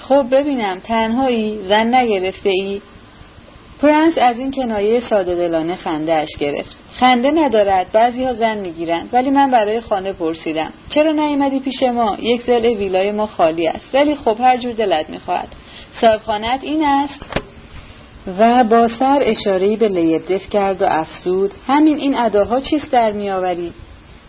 خب 0.00 0.26
ببینم 0.30 0.78
تنهایی؟ 0.78 1.58
زن 1.68 1.94
نگرفته 1.94 2.50
ای 2.50 2.80
پرنس 3.82 4.18
از 4.18 4.38
این 4.38 4.50
کنایه 4.50 5.00
ساده 5.00 5.34
دلانه 5.34 5.74
خنده 5.74 6.14
اش 6.14 6.28
گرفت. 6.40 6.76
خنده 6.92 7.30
ندارد 7.30 7.92
بعضی 7.92 8.24
ها 8.24 8.34
زن 8.34 8.58
می‌گیرند 8.58 9.08
ولی 9.12 9.30
من 9.30 9.50
برای 9.50 9.80
خانه 9.80 10.12
پرسیدم. 10.12 10.72
چرا 10.90 11.12
نیامدی 11.12 11.60
پیش 11.60 11.82
ما؟ 11.82 12.16
یک 12.20 12.42
زل 12.46 12.66
ویلای 12.66 13.12
ما 13.12 13.26
خالی 13.26 13.68
است. 13.68 13.94
ولی 13.94 14.14
خب 14.14 14.36
هر 14.40 14.56
جور 14.56 14.72
دلت 14.72 15.10
می‌خواهد. 15.10 15.48
صاحب 16.00 16.20
خانت 16.20 16.60
این 16.62 16.84
است؟ 16.84 17.20
و 18.38 18.64
با 18.64 18.88
سر 18.88 19.18
اشارهی 19.22 19.76
به 19.76 19.88
لیبدف 19.88 20.50
کرد 20.50 20.82
و 20.82 20.84
افزود. 20.88 21.50
همین 21.66 21.98
این 21.98 22.18
اداها 22.18 22.60
چیست 22.60 22.90
در 22.90 23.12
میآوری 23.12 23.72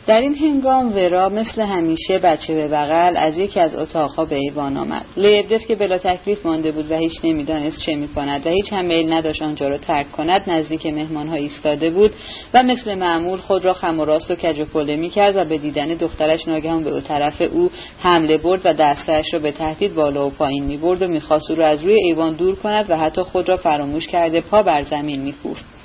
در 0.09 0.21
این 0.21 0.35
هنگام 0.35 0.95
ورا 0.95 1.29
مثل 1.29 1.61
همیشه 1.61 2.19
بچه 2.19 2.55
به 2.55 2.67
بغل 2.67 3.17
از 3.17 3.37
یکی 3.37 3.59
از 3.59 3.75
اتاقها 3.75 4.25
به 4.25 4.35
ایوان 4.35 4.77
آمد. 4.77 5.05
لیبدف 5.17 5.67
که 5.67 5.75
بلا 5.75 5.97
تکلیف 5.97 6.45
مانده 6.45 6.71
بود 6.71 6.91
و 6.91 6.95
هیچ 6.95 7.19
نمی‌دانست 7.23 7.79
چه 7.85 7.95
می‌کند 7.95 8.47
و 8.47 8.49
هیچ 8.49 8.73
هم 8.73 8.85
میل 8.85 9.13
نداشت 9.13 9.41
آنجا 9.41 9.69
را 9.69 9.77
ترک 9.77 10.11
کند 10.11 10.43
نزدیک 10.47 10.85
مهمانها 10.85 11.35
ایستاده 11.35 11.89
بود 11.89 12.11
و 12.53 12.63
مثل 12.63 12.95
معمول 12.95 13.39
خود 13.39 13.65
را 13.65 13.73
خم 13.73 13.99
و 13.99 14.05
راست 14.05 14.31
و 14.31 14.35
کج 14.35 14.59
و 14.59 14.65
پله 14.65 14.95
می‌کرد 14.95 15.35
و 15.35 15.45
به 15.45 15.57
دیدن 15.57 15.87
دخترش 15.87 16.47
ناگهان 16.47 16.83
به 16.83 16.89
او 16.89 16.99
طرف 16.99 17.41
او 17.41 17.71
حمله 17.99 18.37
برد 18.37 18.61
و 18.65 18.73
دستش 18.73 19.25
را 19.33 19.39
به 19.39 19.51
تهدید 19.51 19.95
بالا 19.95 20.27
و 20.27 20.29
پایین 20.29 20.63
می‌برد 20.63 21.01
و 21.01 21.07
می‌خواست 21.07 21.49
او 21.49 21.55
را 21.55 21.67
از 21.67 21.83
روی 21.83 21.95
ایوان 22.03 22.33
دور 22.33 22.55
کند 22.55 22.89
و 22.89 22.97
حتی 22.97 23.21
خود 23.21 23.49
را 23.49 23.57
فراموش 23.57 24.07
کرده 24.07 24.41
پا 24.41 24.63
بر 24.63 24.83
زمین 24.83 25.21
میکوفت. 25.21 25.78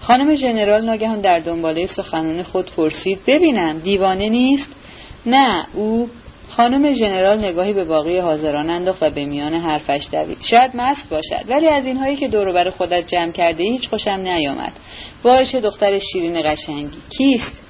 خانم 0.00 0.34
ژنرال 0.34 0.84
ناگهان 0.84 1.20
در 1.20 1.38
دنباله 1.38 1.86
سخنان 1.86 2.42
خود 2.42 2.70
پرسید 2.70 3.18
ببینم 3.26 3.78
دیوانه 3.78 4.28
نیست؟ 4.28 4.66
نه 5.26 5.66
او 5.74 6.10
خانم 6.48 6.92
ژنرال 6.92 7.38
نگاهی 7.38 7.72
به 7.72 7.84
باقی 7.84 8.18
حاضران 8.18 8.70
انداخت 8.70 9.02
و 9.02 9.10
به 9.10 9.24
میان 9.24 9.54
حرفش 9.54 10.02
دوید. 10.12 10.38
شاید 10.50 10.70
مست 10.74 11.08
باشد 11.10 11.44
ولی 11.48 11.68
از 11.68 11.86
اینهایی 11.86 12.16
که 12.16 12.28
دور 12.28 12.52
بر 12.52 12.70
خودت 12.70 13.06
جمع 13.06 13.32
کرده 13.32 13.64
هیچ 13.64 13.88
خوشم 13.88 14.10
نیامد. 14.10 14.72
باش 15.22 15.54
دختر 15.54 15.98
شیرین 15.98 16.42
قشنگی. 16.44 16.98
کیست؟ 17.18 17.60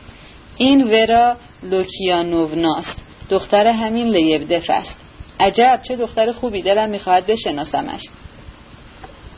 این 0.56 0.88
ورا 0.88 1.36
لوکیانووناست. 1.62 2.96
دختر 3.30 3.66
همین 3.66 4.06
لیبدف 4.06 4.70
است. 4.70 4.96
عجب 5.40 5.80
چه 5.88 5.96
دختر 5.96 6.32
خوبی 6.32 6.62
دلم 6.62 6.90
می‌خواهد 6.90 7.26
بشناسمش. 7.26 8.00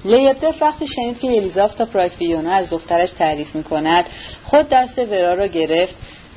لیبدف 0.05 0.62
وقتی 0.62 0.87
شنید 0.87 1.19
که 1.19 1.29
الیزافتا 1.29 1.85
پراکفیونا 1.85 2.53
از 2.53 2.71
دخترش 2.71 3.11
تعریف 3.11 3.55
می 3.55 3.65
کند 3.65 4.05
خود 4.45 4.69
دست 4.69 4.99
ورا 4.99 5.35
را 5.35 5.47
گرفت 5.47 5.95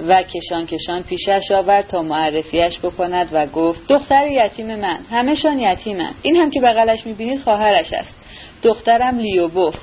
و 0.08 0.24
کشان 0.24 0.66
کشان 0.66 1.04
پیشش 1.04 1.52
آورد 1.52 1.88
تا 1.88 2.02
معرفیش 2.02 2.80
بکند 2.80 3.30
و 3.32 3.46
گفت 3.46 3.88
دختر 3.88 4.28
یتیم 4.28 4.76
من 4.76 5.00
همهشان 5.12 5.60
یتیمند 5.60 6.16
این 6.22 6.36
هم 6.36 6.50
که 6.50 6.62
بغلش 6.62 7.06
می‌بینید 7.06 7.42
خواهرش 7.42 7.94
است. 7.94 8.16
دخترم 8.64 9.20
لیوبوف 9.20 9.76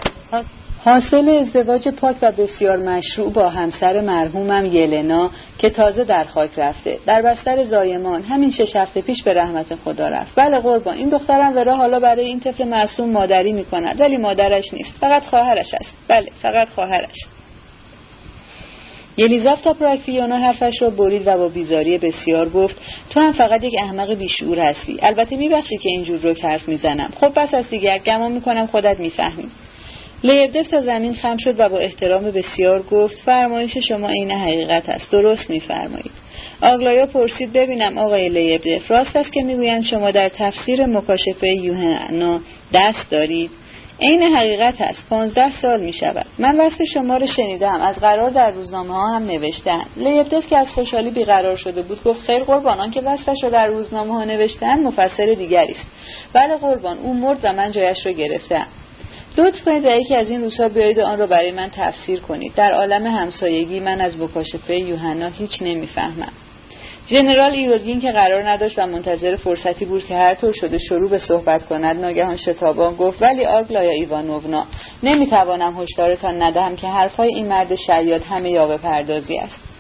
حاصل 0.85 1.29
ازدواج 1.29 1.89
پاک 1.89 2.17
و 2.23 2.33
بسیار 2.33 2.77
مشروع 2.77 3.33
با 3.33 3.49
همسر 3.49 4.01
مرحومم 4.01 4.65
یلنا 4.65 5.31
که 5.59 5.71
تازه 5.71 6.05
در 6.05 6.25
خاک 6.25 6.51
رفته. 6.59 6.99
در 7.07 7.23
بستر 7.23 7.65
زایمان 7.65 8.23
همین 8.23 8.51
شش 8.51 8.77
هفته 8.77 9.01
پیش 9.01 9.23
به 9.23 9.35
رحمت 9.35 9.75
خدا 9.85 10.09
رفت. 10.09 10.33
بله 10.37 10.59
قربان 10.59 10.97
این 10.97 11.09
دخترم 11.09 11.57
ورا 11.57 11.77
حالا 11.77 12.01
برای 12.01 12.25
این 12.25 12.41
طفل 12.41 12.65
معصوم 12.65 13.11
مادری 13.11 13.53
می‌کند 13.53 14.01
ولی 14.01 14.17
مادرش 14.17 14.65
نیست. 14.73 14.91
فقط 15.01 15.23
خواهرش 15.25 15.75
است. 15.75 15.97
بله 16.09 16.27
فقط 16.43 16.69
خواهرش. 16.69 17.17
یلیزافتا 19.17 19.73
پراکفیونا 19.73 20.37
حرفش 20.37 20.75
را 20.81 20.91
برید 20.91 21.23
و 21.27 21.39
با 21.39 21.49
بیزاری 21.49 21.99
بسیار 21.99 22.49
گفت 22.49 22.77
تو 23.11 23.21
هم 23.21 23.33
فقط 23.33 23.65
یک 23.65 23.75
احمق 23.79 24.15
بیشعور 24.15 24.59
هستی. 24.59 24.99
البته 25.03 25.37
میبخشی 25.37 25.79
که 25.79 25.89
اینجور 25.89 26.19
رو 26.21 26.35
حرف 26.43 26.69
می‌زنم. 26.69 27.11
خب 27.21 27.33
بس 27.37 27.55
از 27.55 27.69
دیگر 27.71 27.99
گمان 27.99 28.33
می‌کنم 28.33 28.67
خودت 28.67 29.01
می‌فهمی. 29.01 29.49
لیردف 30.25 30.69
تا 30.69 30.81
زمین 30.81 31.15
خم 31.15 31.37
شد 31.37 31.61
و 31.61 31.69
با 31.69 31.79
احترام 31.79 32.23
بسیار 32.31 32.83
گفت 32.83 33.15
فرمایش 33.25 33.79
شما 33.89 34.09
عین 34.09 34.31
حقیقت 34.31 34.89
است. 34.89 35.11
درست 35.11 35.51
میفرمایید. 35.51 36.13
آگلایا 36.63 37.07
پرسید 37.07 37.53
ببینم 37.53 37.99
آقای 37.99 38.29
لیردف 38.29 38.91
راست 38.91 39.17
است 39.17 39.33
که 39.33 39.43
می‌گویند 39.43 39.85
شما 39.85 40.11
در 40.11 40.29
تفسیر 40.29 40.87
مکاشفه 40.87 41.49
یوحنا 41.49 42.41
دست 42.75 43.11
دارید؟ 43.11 43.51
عین 44.01 44.23
حقیقت 44.23 44.81
است. 44.81 44.99
پانزده 45.11 45.61
سال 45.63 45.81
می 45.81 45.93
شود 45.93 46.27
من 46.39 46.57
وقت 46.57 46.85
شما 46.95 47.17
رو 47.17 47.27
شنیدم. 47.27 47.81
از 47.81 47.97
قرار 47.97 48.31
در 48.31 48.51
روزنامه 48.51 48.95
ها 48.95 49.17
هم 49.17 49.23
نوشتن. 49.23 49.83
لیبدف 49.97 50.47
که 50.47 50.59
از 50.59 50.67
خوشحالی 50.69 51.11
بیقرار 51.11 51.57
شده 51.57 51.83
بود 51.83 52.05
گفت 52.05 52.21
خیر 52.21 52.43
قربان 52.43 52.91
که 52.91 53.01
وصفش 53.01 53.43
رو 53.43 53.51
در 53.51 53.67
روزنامه 53.67 54.13
ها 54.13 54.25
نوشتن 54.25 54.83
مفسر 54.83 55.27
دیگری 55.39 55.73
است. 55.73 55.87
بله 56.33 56.57
قربان 56.57 56.99
او 56.99 57.15
مرد 57.15 57.39
و 57.43 57.53
من 57.53 57.73
جایش 57.73 58.07
رو 58.07 58.13
گرفتم. 58.13 58.67
لطف 59.39 59.65
کنید 59.65 59.83
در 59.83 59.99
یکی 59.99 60.15
از 60.15 60.29
این 60.29 60.41
روزها 60.41 60.69
بیایید 60.69 61.01
آن 61.01 61.19
را 61.19 61.27
برای 61.27 61.53
من 61.53 61.71
تفسیر 61.75 62.21
کنید. 62.21 62.55
در 62.55 62.73
عالم 62.73 63.07
همسایگی 63.07 63.81
من 63.81 64.01
از 64.01 64.19
مکاشفه 64.19 64.77
یوحنا 64.77 65.29
هیچ 65.29 65.63
نمی‌فهمم. 65.63 66.33
ژنرال 67.09 67.51
ایرودگین 67.51 68.01
که 68.01 68.13
قرار 68.13 68.49
نداشت 68.49 68.79
و 68.79 68.87
منتظر 68.87 69.37
فرصتی 69.37 69.85
بود 69.85 70.05
که 70.05 70.15
هر 70.15 70.35
طور 70.35 70.53
شده 70.53 70.79
شروع 70.79 71.11
به 71.11 71.19
صحبت 71.19 71.67
کند 71.67 71.97
ناگهان 71.97 72.37
شتابان 72.37 72.95
گفت 72.95 73.23
ولی 73.23 73.45
آگلایا 73.45 73.91
ایوانوونا 73.91 74.65
نمی‌توانم 75.03 75.81
هشدارتان 75.81 76.43
ندهم 76.43 76.77
که 76.77 76.87
حرفهای 76.87 77.35
این 77.35 77.47
مرد 77.49 77.75
شیاد 77.75 78.23
همه 78.23 78.51
یاوه 78.51 78.77
پردازی 78.77 79.39
است. 79.39 79.72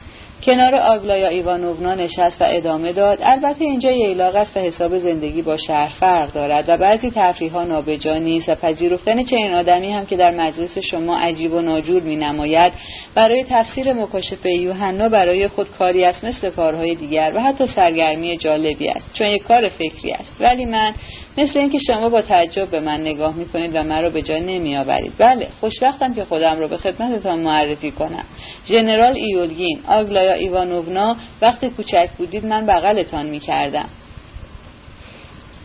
کنار 0.44 0.74
آگلایا 0.74 1.28
ایوانوونا 1.28 1.94
نشست 1.94 2.42
و 2.42 2.44
ادامه 2.48 2.92
داد. 2.92 3.18
البته 3.22 3.64
اینجا 3.64 3.90
ییلاق 3.90 4.36
است 4.36 4.56
و 4.56 4.60
حساب 4.60 4.98
زندگی 4.98 5.42
با 5.42 5.56
شهر 5.56 5.92
فرق 6.00 6.32
دارد 6.32 6.64
و 6.68 6.76
بعضی 6.76 7.12
تفریح 7.14 7.52
ها 7.52 7.64
نابجا 7.64 8.18
نیست 8.18 8.48
و 8.48 8.54
پذیرفتن 8.54 9.24
چنین 9.24 9.54
آدمی 9.54 9.92
هم 9.92 10.06
که 10.06 10.16
در 10.16 10.30
مجلس 10.30 10.78
شما 10.78 11.18
عجیب 11.18 11.52
و 11.52 11.60
ناجور 11.60 12.02
می 12.02 12.16
نماید 12.16 12.72
برای 13.14 13.44
تفسیر 13.50 13.92
مکاشفه 13.92 14.50
یوحنا 14.50 15.08
برای 15.08 15.48
خود 15.48 15.70
کاری 15.78 16.04
است 16.04 16.24
مثل 16.24 16.50
کارهای 16.50 16.94
دیگر 16.94 17.32
و 17.36 17.40
حتی 17.40 17.66
سرگرمی 17.66 18.36
جالبی 18.36 18.88
است 18.88 19.14
چون 19.14 19.26
یک 19.26 19.42
کار 19.42 19.68
فکری 19.68 20.12
است. 20.12 20.36
ولی 20.40 20.64
من 20.64 20.94
مثل 21.38 21.58
اینکه 21.58 21.78
شما 21.86 22.08
با 22.08 22.22
تعجب 22.22 22.70
به 22.70 22.80
من 22.80 23.00
نگاه 23.00 23.36
می‌کنید 23.36 23.70
و 23.74 23.82
مرا 23.82 24.10
به 24.10 24.22
جای 24.22 24.40
نمیآورید. 24.40 25.12
بله 25.18 25.48
خوشبختم 25.60 26.14
که 26.14 26.24
خودم 26.24 26.60
را 26.60 26.68
به 26.68 26.76
خدمتتان 26.76 27.38
معرفی 27.38 27.90
کنم. 27.90 28.24
ژنرال 28.68 29.16
ایولگین 29.16 29.80
آگلایا 29.88 30.32
ایوانوونا 30.32 31.16
وقتی 31.42 31.70
کوچک 31.70 32.08
بودید 32.18 32.46
من 32.46 32.66
بغلتان 32.66 33.26
می‌کردم. 33.26 33.88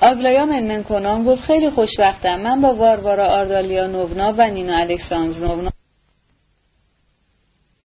آگلایا 0.01 0.45
منمن 0.45 0.84
کنان 0.84 1.23
گفت 1.23 1.41
خیلی 1.41 1.69
خوشبختم. 1.69 2.41
من 2.41 2.62
با 2.62 2.73
واروارا 2.73 3.25
آردالیا 3.25 3.88
نونا 3.88 4.34
و 4.38 4.47
نینا 4.47 4.77
الکساندرونونا 4.77 5.71